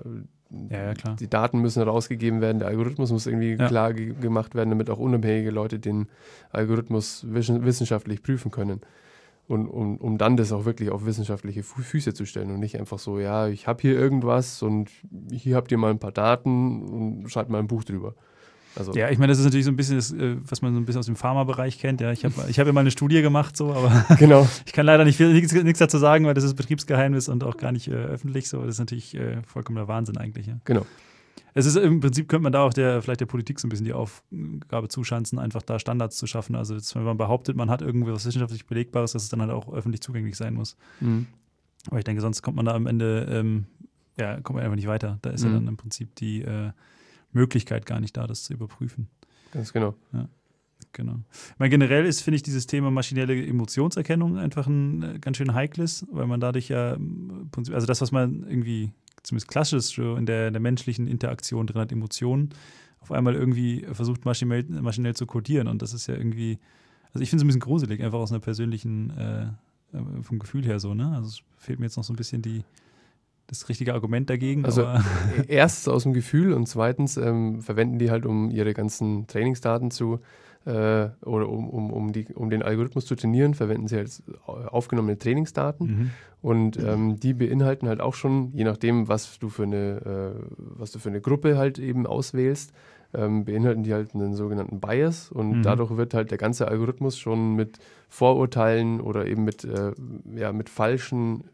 [0.69, 1.15] ja, ja, klar.
[1.15, 3.67] Die Daten müssen rausgegeben werden, der Algorithmus muss irgendwie ja.
[3.67, 6.07] klar ge gemacht werden, damit auch unabhängige Leute den
[6.51, 8.81] Algorithmus wissenschaftlich prüfen können.
[9.47, 12.97] Und um, um dann das auch wirklich auf wissenschaftliche Füße zu stellen und nicht einfach
[12.97, 14.89] so, ja, ich habe hier irgendwas und
[15.31, 18.15] hier habt ihr mal ein paar Daten und schreibt mal ein Buch drüber.
[18.75, 20.79] Also ja, ich meine, das ist natürlich so ein bisschen das, äh, was man so
[20.79, 22.01] ein bisschen aus dem Pharmabereich kennt.
[22.01, 24.47] Ja, ich habe ich hab ja mal eine Studie gemacht, so, aber genau.
[24.65, 27.57] ich kann leider nicht viel, nichts, nichts, dazu sagen, weil das ist Betriebsgeheimnis und auch
[27.57, 28.49] gar nicht äh, öffentlich.
[28.49, 30.47] So, das ist natürlich äh, vollkommener Wahnsinn eigentlich.
[30.47, 30.57] Ja.
[30.65, 30.85] Genau
[31.57, 33.85] es ist im Prinzip könnte man da auch der, vielleicht der Politik so ein bisschen
[33.85, 36.53] die Aufgabe zuschanzen, einfach da Standards zu schaffen.
[36.53, 39.51] Also jetzt, wenn man behauptet, man hat irgendwie was wissenschaftlich Belegbares, dass es dann halt
[39.51, 40.75] auch öffentlich zugänglich sein muss.
[40.99, 41.27] Mhm.
[41.87, 43.67] Aber ich denke, sonst kommt man da am Ende, ähm,
[44.19, 45.17] ja, kommt man einfach nicht weiter.
[45.21, 45.47] Da ist mhm.
[45.47, 46.71] ja dann im Prinzip die äh,
[47.35, 49.07] Möglichkeit gar nicht da, das zu überprüfen.
[49.51, 49.95] Ganz genau.
[50.13, 50.27] Ja.
[50.91, 51.19] Genau.
[51.53, 55.53] Ich meine, generell ist, finde ich, dieses Thema maschinelle Emotionserkennung einfach ein äh, ganz schön
[55.53, 56.97] heikles, weil man dadurch ja,
[57.71, 61.91] also das, was man irgendwie zumindest klassisch in der, in der menschlichen Interaktion drin hat,
[61.91, 62.49] Emotionen,
[62.99, 65.67] auf einmal irgendwie versucht, maschinell, maschinell zu codieren.
[65.67, 66.59] Und das ist ja irgendwie,
[67.13, 69.43] also ich finde es ein bisschen gruselig, einfach aus einer persönlichen, äh,
[69.93, 71.11] äh, vom Gefühl her so, ne?
[71.15, 72.63] Also es fehlt mir jetzt noch so ein bisschen die,
[73.47, 74.65] das richtige Argument dagegen.
[74.65, 74.99] Also e-,
[75.47, 80.19] erstens aus dem Gefühl und zweitens ähm, verwenden die halt, um ihre ganzen Trainingsdaten zu
[80.65, 85.17] äh, oder um, um, um, die, um den Algorithmus zu trainieren, verwenden sie halt aufgenommene
[85.17, 85.87] Trainingsdaten.
[85.87, 86.11] Mhm.
[86.41, 90.91] Und ähm, die beinhalten halt auch schon, je nachdem, was du für eine, äh, was
[90.91, 92.71] du für eine Gruppe halt eben auswählst,
[93.13, 95.61] ähm, beinhalten die halt einen sogenannten Bias und mhm.
[95.63, 97.79] dadurch wird halt der ganze Algorithmus schon mit
[98.09, 99.93] Vorurteilen oder eben mit, äh,
[100.35, 101.45] ja, mit falschen,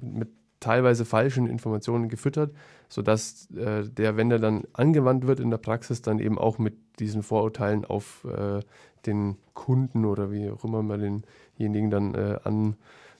[0.00, 0.28] mit
[0.60, 2.54] teilweise falschen Informationen gefüttert,
[2.88, 6.76] sodass äh, der, wenn der dann angewandt wird in der Praxis, dann eben auch mit
[6.98, 8.60] diesen Vorurteilen auf äh,
[9.06, 11.24] den Kunden oder wie auch immer man
[11.56, 12.76] denjenigen dann äh, an,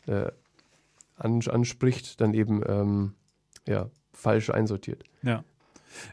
[0.06, 0.30] äh,
[1.16, 3.14] anspricht, dann eben ähm,
[3.66, 5.04] ja, falsch einsortiert.
[5.22, 5.44] Ja.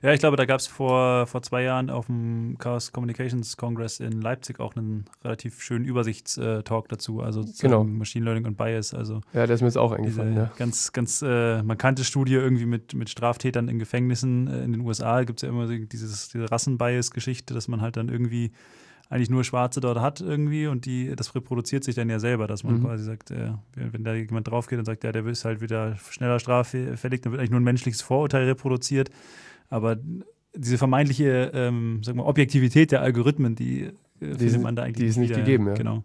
[0.02, 4.00] Ja, ich glaube, da gab es vor, vor zwei Jahren auf dem Chaos Communications Congress
[4.00, 7.84] in Leipzig auch einen relativ schönen Übersichtstalk dazu, also genau.
[7.84, 8.94] Machine Learning und Bias.
[8.94, 10.36] Also ja, der ist mir jetzt auch eingefallen.
[10.36, 10.52] Ja.
[10.58, 15.24] Ganz, ganz äh, markante Studie irgendwie mit, mit Straftätern in Gefängnissen äh, in den USA.
[15.24, 18.52] Gibt es ja immer dieses, diese Rassenbias-Geschichte, dass man halt dann irgendwie
[19.10, 22.64] eigentlich nur Schwarze dort hat irgendwie und die, das reproduziert sich dann ja selber, dass
[22.64, 22.84] man mhm.
[22.84, 25.96] quasi sagt, äh, wenn da jemand drauf geht und sagt, ja, der ist halt wieder
[26.10, 29.10] schneller straffällig, dann wird eigentlich nur ein menschliches Vorurteil reproduziert.
[29.70, 29.98] Aber
[30.56, 34.98] diese vermeintliche ähm, sag mal, Objektivität der Algorithmen, die, äh, die findet man da eigentlich
[34.98, 35.68] die ist nicht wieder, gegeben.
[35.68, 35.74] Ja.
[35.74, 36.04] Genau.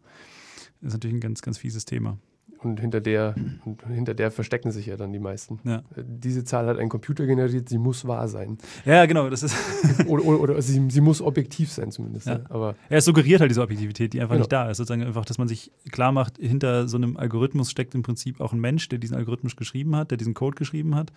[0.80, 2.18] Das ist natürlich ein ganz, ganz fieses Thema.
[2.58, 3.34] Und hinter der,
[3.64, 5.58] und hinter der verstecken sich ja dann die meisten.
[5.64, 5.78] Ja.
[5.96, 8.58] Äh, diese Zahl hat ein Computer generiert, sie muss wahr sein.
[8.84, 9.28] Ja, genau.
[9.30, 9.56] Das ist
[10.06, 12.28] oder, oder, oder sie, sie, muss objektiv sein zumindest.
[12.28, 12.40] Ja.
[12.50, 14.42] Aber er suggeriert halt diese Objektivität, die einfach genau.
[14.42, 14.76] nicht da ist.
[14.76, 18.52] Sozusagen einfach, dass man sich klar macht, hinter so einem Algorithmus steckt im Prinzip auch
[18.52, 21.12] ein Mensch, der diesen Algorithmus geschrieben hat, der diesen Code geschrieben hat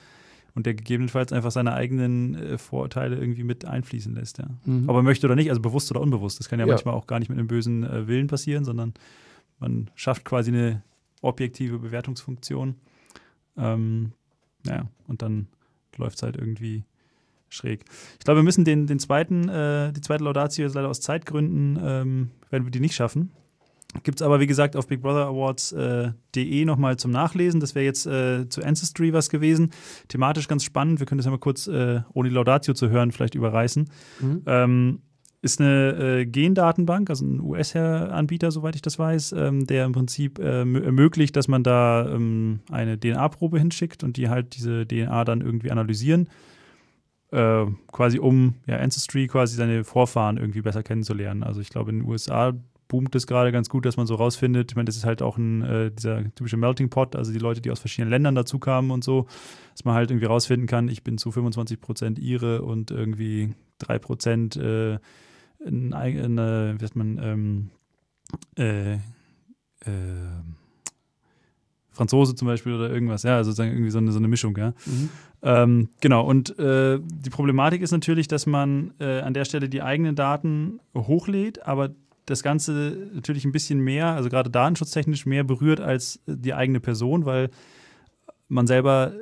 [0.55, 4.37] und der gegebenenfalls einfach seine eigenen äh, Vorurteile irgendwie mit einfließen lässt.
[4.37, 4.47] Ja.
[4.63, 4.89] Mhm.
[4.89, 6.39] Aber möchte oder nicht, also bewusst oder unbewusst.
[6.39, 6.73] Das kann ja, ja.
[6.73, 8.93] manchmal auch gar nicht mit einem bösen äh, Willen passieren, sondern
[9.59, 10.81] man schafft quasi eine
[11.21, 12.75] objektive Bewertungsfunktion.
[13.57, 14.13] Ähm,
[14.65, 15.47] ja, und dann
[15.97, 16.83] läuft es halt irgendwie
[17.49, 17.85] schräg.
[18.13, 21.77] Ich glaube, wir müssen den, den zweiten, äh, die zweite Laudatio jetzt leider aus Zeitgründen,
[21.81, 23.31] ähm, werden wir die nicht schaffen.
[24.03, 27.59] Gibt es aber, wie gesagt, auf bigbrotherawards.de äh, nochmal zum Nachlesen.
[27.59, 29.71] Das wäre jetzt äh, zu Ancestry was gewesen.
[30.07, 30.99] Thematisch ganz spannend.
[30.99, 33.89] Wir können das ja mal kurz, äh, ohne Laudatio zu hören, vielleicht überreißen.
[34.21, 34.41] Mhm.
[34.45, 34.99] Ähm,
[35.45, 40.39] ist eine äh, Gendatenbank, also ein US-Anbieter, soweit ich das weiß, ähm, der im Prinzip
[40.39, 45.41] äh, ermöglicht, dass man da ähm, eine DNA-Probe hinschickt und die halt diese DNA dann
[45.41, 46.29] irgendwie analysieren,
[47.31, 51.43] äh, quasi um ja, Ancestry, quasi seine Vorfahren irgendwie besser kennenzulernen.
[51.43, 52.53] Also ich glaube, in den USA
[52.87, 54.71] boomt es gerade ganz gut, dass man so rausfindet.
[54.71, 57.61] Ich meine, das ist halt auch ein, äh, dieser typische Melting Pot, also die Leute,
[57.61, 59.27] die aus verschiedenen Ländern dazu kamen und so,
[59.71, 63.99] dass man halt irgendwie rausfinden kann, ich bin zu 25 Prozent Ire und irgendwie 3
[63.99, 64.99] Prozent äh,
[65.65, 67.69] eine, wie sagt man, ähm,
[68.57, 68.99] äh, äh,
[71.91, 74.73] Franzose zum Beispiel oder irgendwas, ja, also sozusagen irgendwie so eine, so eine Mischung, ja.
[74.85, 75.09] Mhm.
[75.41, 79.81] Ähm, genau, und äh, die Problematik ist natürlich, dass man äh, an der Stelle die
[79.81, 81.91] eigenen Daten hochlädt, aber
[82.25, 87.25] das Ganze natürlich ein bisschen mehr, also gerade datenschutztechnisch mehr berührt als die eigene Person,
[87.25, 87.49] weil
[88.47, 89.13] man selber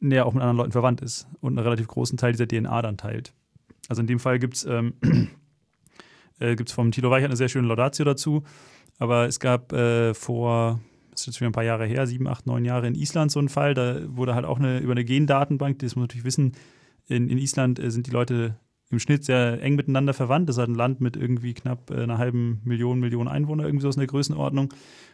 [0.00, 2.98] näher auch mit anderen Leuten verwandt ist und einen relativ großen Teil dieser DNA dann
[2.98, 3.32] teilt.
[3.88, 4.94] Also in dem Fall gibt es ähm,
[6.38, 8.44] äh, vom Tilo Weichert eine sehr schöne Laudatio dazu,
[8.98, 12.46] aber es gab äh, vor, das ist jetzt schon ein paar Jahre her, sieben, acht,
[12.46, 15.78] neun Jahre in Island so ein Fall, da wurde halt auch eine, über eine Gendatenbank,
[15.78, 16.52] das muss man natürlich wissen,
[17.06, 18.56] in, in Island äh, sind die Leute
[18.94, 20.48] im Schnitt sehr eng miteinander verwandt.
[20.48, 23.82] Das ist halt ein Land mit irgendwie knapp äh, einer halben Million, Millionen Einwohner, irgendwie
[23.82, 24.72] so aus der Größenordnung.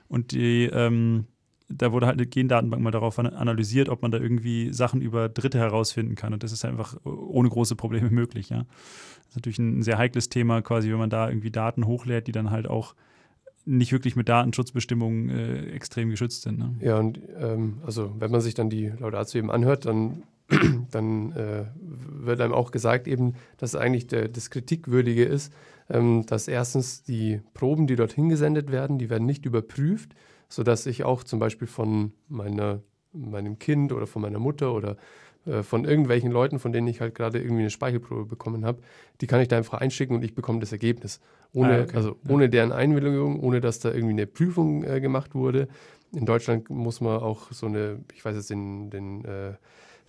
[0.08, 1.24] Und die, ähm,
[1.68, 5.58] da wurde halt eine Gendatenbank mal darauf analysiert, ob man da irgendwie Sachen über Dritte
[5.58, 6.32] herausfinden kann.
[6.32, 8.64] Und das ist einfach ohne große Probleme möglich, ja.
[8.64, 12.32] Das ist natürlich ein sehr heikles Thema, quasi, wenn man da irgendwie Daten hochlädt, die
[12.32, 12.94] dann halt auch
[13.64, 16.58] nicht wirklich mit Datenschutzbestimmungen äh, extrem geschützt sind.
[16.58, 16.74] Ne?
[16.80, 20.24] Ja, und ähm, also wenn man sich dann die Laudatio eben anhört, dann
[20.90, 25.52] dann äh, wird einem auch gesagt, eben, dass eigentlich der, das Kritikwürdige ist,
[25.88, 30.14] ähm, dass erstens die Proben, die dorthin gesendet werden, die werden nicht überprüft,
[30.48, 32.82] sodass ich auch zum Beispiel von meiner,
[33.12, 34.96] meinem Kind oder von meiner Mutter oder
[35.46, 38.82] äh, von irgendwelchen Leuten, von denen ich halt gerade irgendwie eine Speichelprobe bekommen habe,
[39.20, 41.20] die kann ich da einfach einschicken und ich bekomme das Ergebnis.
[41.52, 41.96] Ohne, ah, okay.
[41.96, 45.68] also ohne deren Einwilligung, ohne dass da irgendwie eine Prüfung äh, gemacht wurde.
[46.12, 49.54] In Deutschland muss man auch so eine, ich weiß jetzt den, den äh,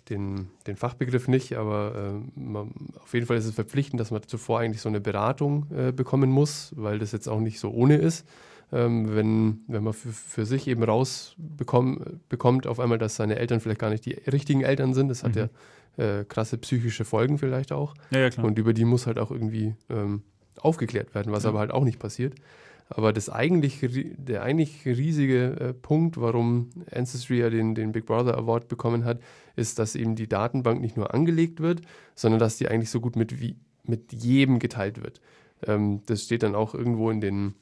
[0.10, 4.22] den, den Fachbegriff nicht, aber äh, man, auf jeden Fall ist es verpflichtend, dass man
[4.24, 7.97] zuvor eigentlich so eine Beratung äh, bekommen muss, weil das jetzt auch nicht so ohne
[7.97, 8.26] ist.
[8.74, 13.80] Ähm, wenn, wenn man für, für sich eben rausbekommt, auf einmal, dass seine Eltern vielleicht
[13.80, 15.49] gar nicht die richtigen Eltern sind, das hat mhm.
[15.97, 17.93] ja äh, krasse psychische Folgen vielleicht auch.
[18.12, 18.45] Ja, ja, klar.
[18.45, 20.24] Und über die muss halt auch irgendwie ähm,
[20.60, 21.49] aufgeklärt werden, was ja.
[21.49, 22.36] aber halt auch nicht passiert.
[22.89, 23.80] Aber das eigentlich,
[24.18, 29.20] der eigentlich riesige äh, Punkt, warum Ancestry ja den, den Big Brother Award bekommen hat,
[29.56, 31.82] ist, dass eben die Datenbank nicht nur angelegt wird,
[32.16, 35.22] sondern dass die eigentlich so gut mit, wie, mit jedem geteilt wird.
[35.66, 37.56] Ähm, das steht dann auch irgendwo in den,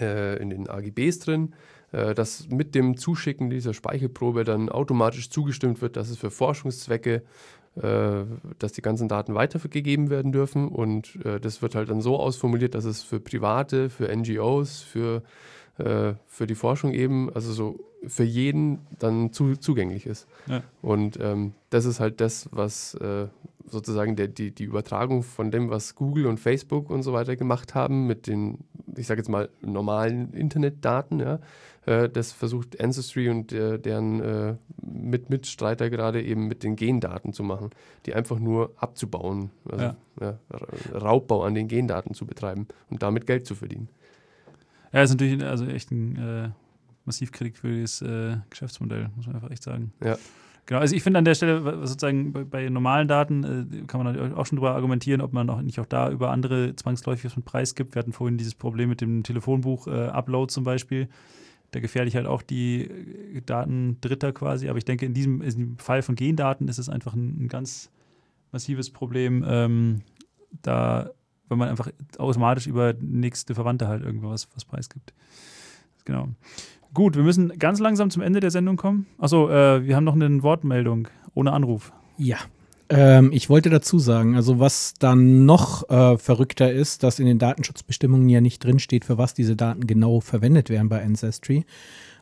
[0.00, 1.54] äh, in den AGBs drin,
[1.92, 7.22] äh, dass mit dem Zuschicken dieser Speichelprobe dann automatisch zugestimmt wird, dass es für Forschungszwecke
[7.76, 8.24] äh,
[8.58, 10.66] dass die ganzen Daten weitergegeben werden dürfen.
[10.66, 15.22] Und äh, das wird halt dann so ausformuliert, dass es für Private, für NGOs, für,
[15.80, 20.26] äh, für die Forschung eben, also so für jeden dann zu, zugänglich ist.
[20.46, 20.62] Ja.
[20.82, 23.26] Und ähm, das ist halt das, was äh,
[23.66, 27.74] sozusagen der, die, die Übertragung von dem, was Google und Facebook und so weiter gemacht
[27.74, 28.58] haben, mit den,
[28.96, 31.40] ich sage jetzt mal, normalen Internetdaten, ja,
[31.86, 37.32] äh, das versucht Ancestry und äh, deren äh, mit Mitstreiter gerade eben mit den Gendaten
[37.32, 37.70] zu machen,
[38.06, 39.96] die einfach nur abzubauen, also ja.
[40.20, 40.38] Ja,
[40.92, 43.88] Raubbau an den Gendaten zu betreiben und damit Geld zu verdienen.
[44.92, 46.48] Ja, ist natürlich also echt ein äh,
[47.04, 49.92] massiv kritikwürdiges äh, Geschäftsmodell, muss man einfach echt sagen.
[50.02, 50.16] Ja.
[50.66, 54.12] Genau, also ich finde an der Stelle sozusagen bei, bei normalen Daten äh, kann man
[54.12, 57.44] natürlich auch schon darüber argumentieren, ob man auch nicht auch da über andere zwangsläufig mit
[57.44, 57.94] Preis gibt.
[57.94, 61.08] Wir hatten vorhin dieses Problem mit dem Telefonbuch-Upload zum Beispiel
[61.70, 64.68] da gefährde ich halt auch die äh, Daten Dritter quasi.
[64.68, 67.48] Aber ich denke, in diesem, in diesem Fall von Gendaten ist es einfach ein, ein
[67.48, 67.90] ganz
[68.52, 70.02] massives Problem, ähm,
[70.62, 71.10] da,
[71.50, 75.12] wenn man einfach automatisch über nächste Verwandte halt irgendwas was preisgibt.
[76.04, 76.28] Genau.
[76.94, 79.06] Gut, wir müssen ganz langsam zum Ende der Sendung kommen.
[79.18, 81.92] Achso, äh, wir haben noch eine Wortmeldung ohne Anruf.
[82.16, 82.38] Ja,
[82.90, 87.38] ähm, ich wollte dazu sagen, also was dann noch äh, verrückter ist, dass in den
[87.38, 91.64] Datenschutzbestimmungen ja nicht drinsteht, für was diese Daten genau verwendet werden bei Ancestry.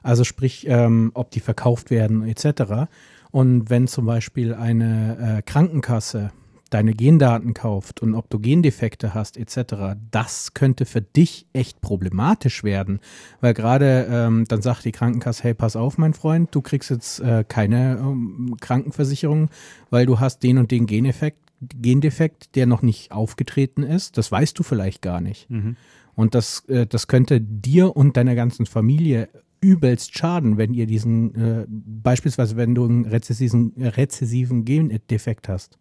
[0.03, 2.91] Also sprich, ähm, ob die verkauft werden etc.
[3.31, 6.33] Und wenn zum Beispiel eine äh, Krankenkasse
[6.71, 12.65] deine Gendaten kauft und ob du Gendefekte hast etc., das könnte für dich echt problematisch
[12.65, 13.01] werden,
[13.41, 17.21] weil gerade ähm, dann sagt die Krankenkasse, hey, pass auf, mein Freund, du kriegst jetzt
[17.21, 19.51] äh, keine ähm, Krankenversicherung,
[19.91, 24.17] weil du hast den und den Geneffekt, Gendefekt, der noch nicht aufgetreten ist.
[24.17, 25.51] Das weißt du vielleicht gar nicht.
[25.51, 25.77] Mhm.
[26.15, 29.29] Und das, äh, das könnte dir und deiner ganzen Familie
[29.61, 35.79] übelst schaden, wenn ihr diesen, äh, beispielsweise wenn du einen rezessiven, rezessiven Gendefekt hast.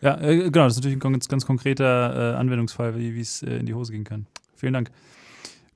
[0.00, 3.58] Ja, äh, genau, das ist natürlich ein ganz, ganz konkreter äh, Anwendungsfall, wie es äh,
[3.58, 4.26] in die Hose gehen kann.
[4.56, 4.90] Vielen Dank.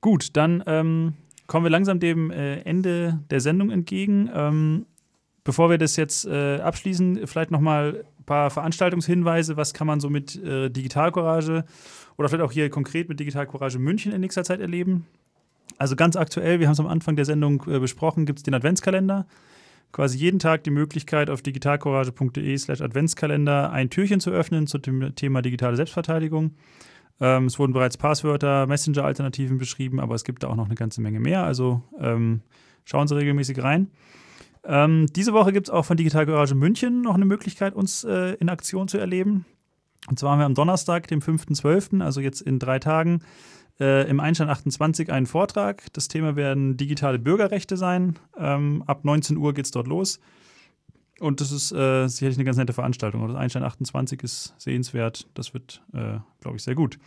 [0.01, 1.15] Gut, dann ähm,
[1.47, 4.31] kommen wir langsam dem äh, Ende der Sendung entgegen.
[4.35, 4.87] Ähm,
[5.45, 9.57] bevor wir das jetzt äh, abschließen, vielleicht nochmal ein paar Veranstaltungshinweise.
[9.57, 11.65] Was kann man so mit äh, Digitalcourage
[12.17, 15.07] oder vielleicht auch hier konkret mit Digitalcourage München in nächster Zeit erleben?
[15.77, 18.55] Also ganz aktuell, wir haben es am Anfang der Sendung äh, besprochen, gibt es den
[18.55, 19.27] Adventskalender.
[19.95, 25.15] Quasi jeden Tag die Möglichkeit, auf digitalcourage.de slash Adventskalender ein Türchen zu öffnen zu dem
[25.15, 26.57] Thema digitale Selbstverteidigung.
[27.21, 31.01] Ähm, es wurden bereits Passwörter, Messenger-Alternativen beschrieben, aber es gibt da auch noch eine ganze
[31.01, 31.45] Menge mehr.
[31.45, 32.41] Also ähm,
[32.85, 33.89] schauen Sie regelmäßig rein.
[34.65, 38.35] Ähm, diese Woche gibt es auch von Digital Garage München noch eine Möglichkeit, uns äh,
[38.41, 39.47] in Aktion zu erleben.
[40.09, 43.21] Und zwar haben wir am Donnerstag, dem 5.12., also jetzt in drei Tagen,
[43.81, 45.93] äh, im Einstein 28 einen Vortrag.
[45.93, 48.19] Das Thema werden digitale Bürgerrechte sein.
[48.39, 50.21] Ähm, ab 19 Uhr geht es dort los.
[51.21, 53.27] Und das ist äh, sicherlich eine ganz nette Veranstaltung.
[53.27, 55.29] Das Einstein 28 ist sehenswert.
[55.35, 56.99] Das wird, äh, glaube ich, sehr gut.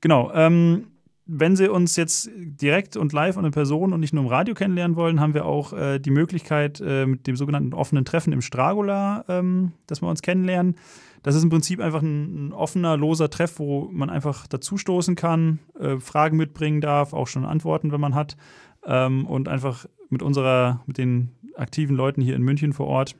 [0.00, 0.32] Genau.
[0.32, 0.86] Ähm,
[1.26, 4.54] wenn Sie uns jetzt direkt und live und in Person und nicht nur im Radio
[4.54, 8.40] kennenlernen wollen, haben wir auch äh, die Möglichkeit äh, mit dem sogenannten offenen Treffen im
[8.40, 10.76] Stragola, ähm, dass wir uns kennenlernen.
[11.24, 15.58] Das ist im Prinzip einfach ein, ein offener, loser Treff, wo man einfach dazustoßen kann,
[15.78, 18.36] äh, Fragen mitbringen darf, auch schon Antworten, wenn man hat.
[18.84, 23.16] Ähm, und einfach mit unserer, mit den aktiven Leuten hier in München vor Ort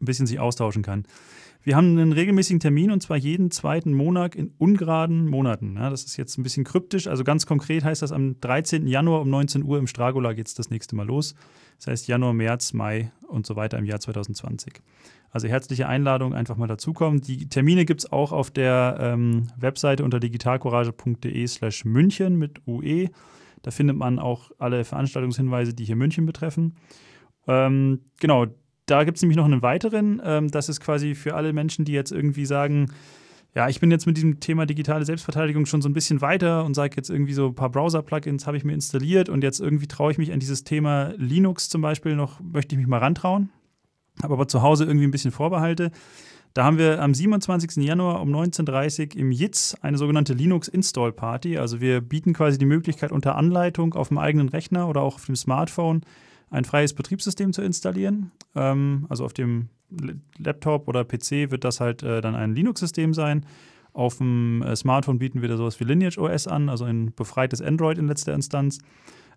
[0.00, 1.04] ein bisschen sich austauschen kann.
[1.62, 5.76] Wir haben einen regelmäßigen Termin und zwar jeden zweiten Monat in ungeraden Monaten.
[5.76, 7.06] Ja, das ist jetzt ein bisschen kryptisch.
[7.06, 8.86] Also ganz konkret heißt das, am 13.
[8.86, 11.34] Januar um 19 Uhr im Stragola geht es das nächste Mal los.
[11.76, 14.80] Das heißt Januar, März, Mai und so weiter im Jahr 2020.
[15.30, 17.20] Also herzliche Einladung, einfach mal dazukommen.
[17.20, 23.10] Die Termine gibt es auch auf der ähm, Webseite unter digitalcourage.de slash München mit UE.
[23.62, 26.76] Da findet man auch alle Veranstaltungshinweise, die hier München betreffen.
[27.46, 28.46] Ähm, genau,
[28.90, 30.20] da gibt es nämlich noch einen weiteren.
[30.24, 32.90] Ähm, das ist quasi für alle Menschen, die jetzt irgendwie sagen,
[33.54, 36.74] ja, ich bin jetzt mit diesem Thema digitale Selbstverteidigung schon so ein bisschen weiter und
[36.74, 40.12] sage jetzt irgendwie so ein paar Browser-Plugins habe ich mir installiert und jetzt irgendwie traue
[40.12, 43.50] ich mich an dieses Thema Linux zum Beispiel noch, möchte ich mich mal rantrauen,
[44.22, 45.90] habe aber zu Hause irgendwie ein bisschen Vorbehalte.
[46.54, 47.76] Da haben wir am 27.
[47.84, 51.58] Januar um 19.30 Uhr im JITS eine sogenannte Linux Install Party.
[51.58, 55.26] Also wir bieten quasi die Möglichkeit unter Anleitung auf dem eigenen Rechner oder auch auf
[55.26, 56.02] dem Smartphone
[56.50, 58.32] ein freies Betriebssystem zu installieren.
[58.54, 59.68] Ähm, also auf dem
[60.38, 63.46] Laptop oder PC wird das halt äh, dann ein Linux-System sein.
[63.92, 67.60] Auf dem äh, Smartphone bieten wir da sowas wie Lineage OS an, also ein befreites
[67.60, 68.78] Android in letzter Instanz.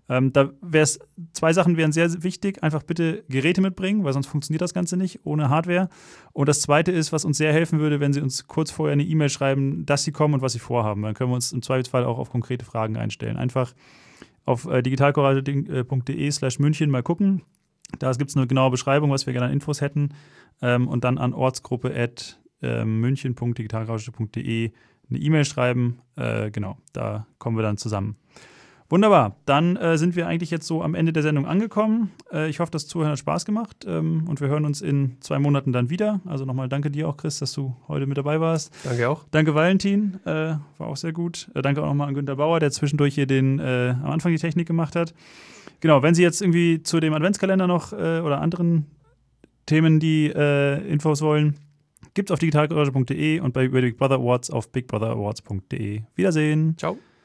[0.09, 0.99] Ähm, da wäre es,
[1.32, 2.61] zwei Sachen wären sehr wichtig.
[2.61, 5.88] Einfach bitte Geräte mitbringen, weil sonst funktioniert das Ganze nicht ohne Hardware.
[6.34, 9.03] Und das zweite ist, was uns sehr helfen würde, wenn Sie uns kurz vorher eine
[9.03, 11.03] E-Mail schreiben, dass Sie kommen und was Sie vorhaben.
[11.03, 13.38] Dann können wir uns im Zweifelsfall auch auf konkrete Fragen einstellen.
[13.38, 13.74] Einfach
[14.45, 17.43] auf äh, digitalcourage.de slash München mal gucken.
[17.99, 20.09] Da gibt es eine genaue Beschreibung, was wir gerne an Infos hätten.
[20.61, 24.71] Ähm, und dann an ortsgruppe at äh, münchen.digitalcourage.de
[25.09, 25.99] eine E-Mail schreiben.
[26.15, 28.17] Äh, genau, da kommen wir dann zusammen.
[28.89, 32.11] Wunderbar, dann äh, sind wir eigentlich jetzt so am Ende der Sendung angekommen.
[32.31, 35.39] Äh, ich hoffe, das Zuhören hat Spaß gemacht ähm, und wir hören uns in zwei
[35.39, 36.19] Monaten dann wieder.
[36.25, 38.73] Also nochmal danke dir auch, Chris, dass du heute mit dabei warst.
[38.84, 39.25] Danke auch.
[39.31, 41.49] Danke, Valentin, äh, war auch sehr gut.
[41.55, 44.38] Äh, danke auch nochmal an Günter Bauer, der zwischendurch hier den, äh, am Anfang die
[44.38, 45.13] Technik gemacht hat.
[45.79, 48.86] Genau, wenn Sie jetzt irgendwie zu dem Adventskalender noch äh, oder anderen
[49.65, 51.55] Themen die Infos wollen,
[52.13, 56.01] gibt es auf digitalgarage.de und bei Big Brother Awards auf bigbrother.awards.de.
[56.15, 56.75] Wiedersehen.
[56.77, 56.97] Ciao.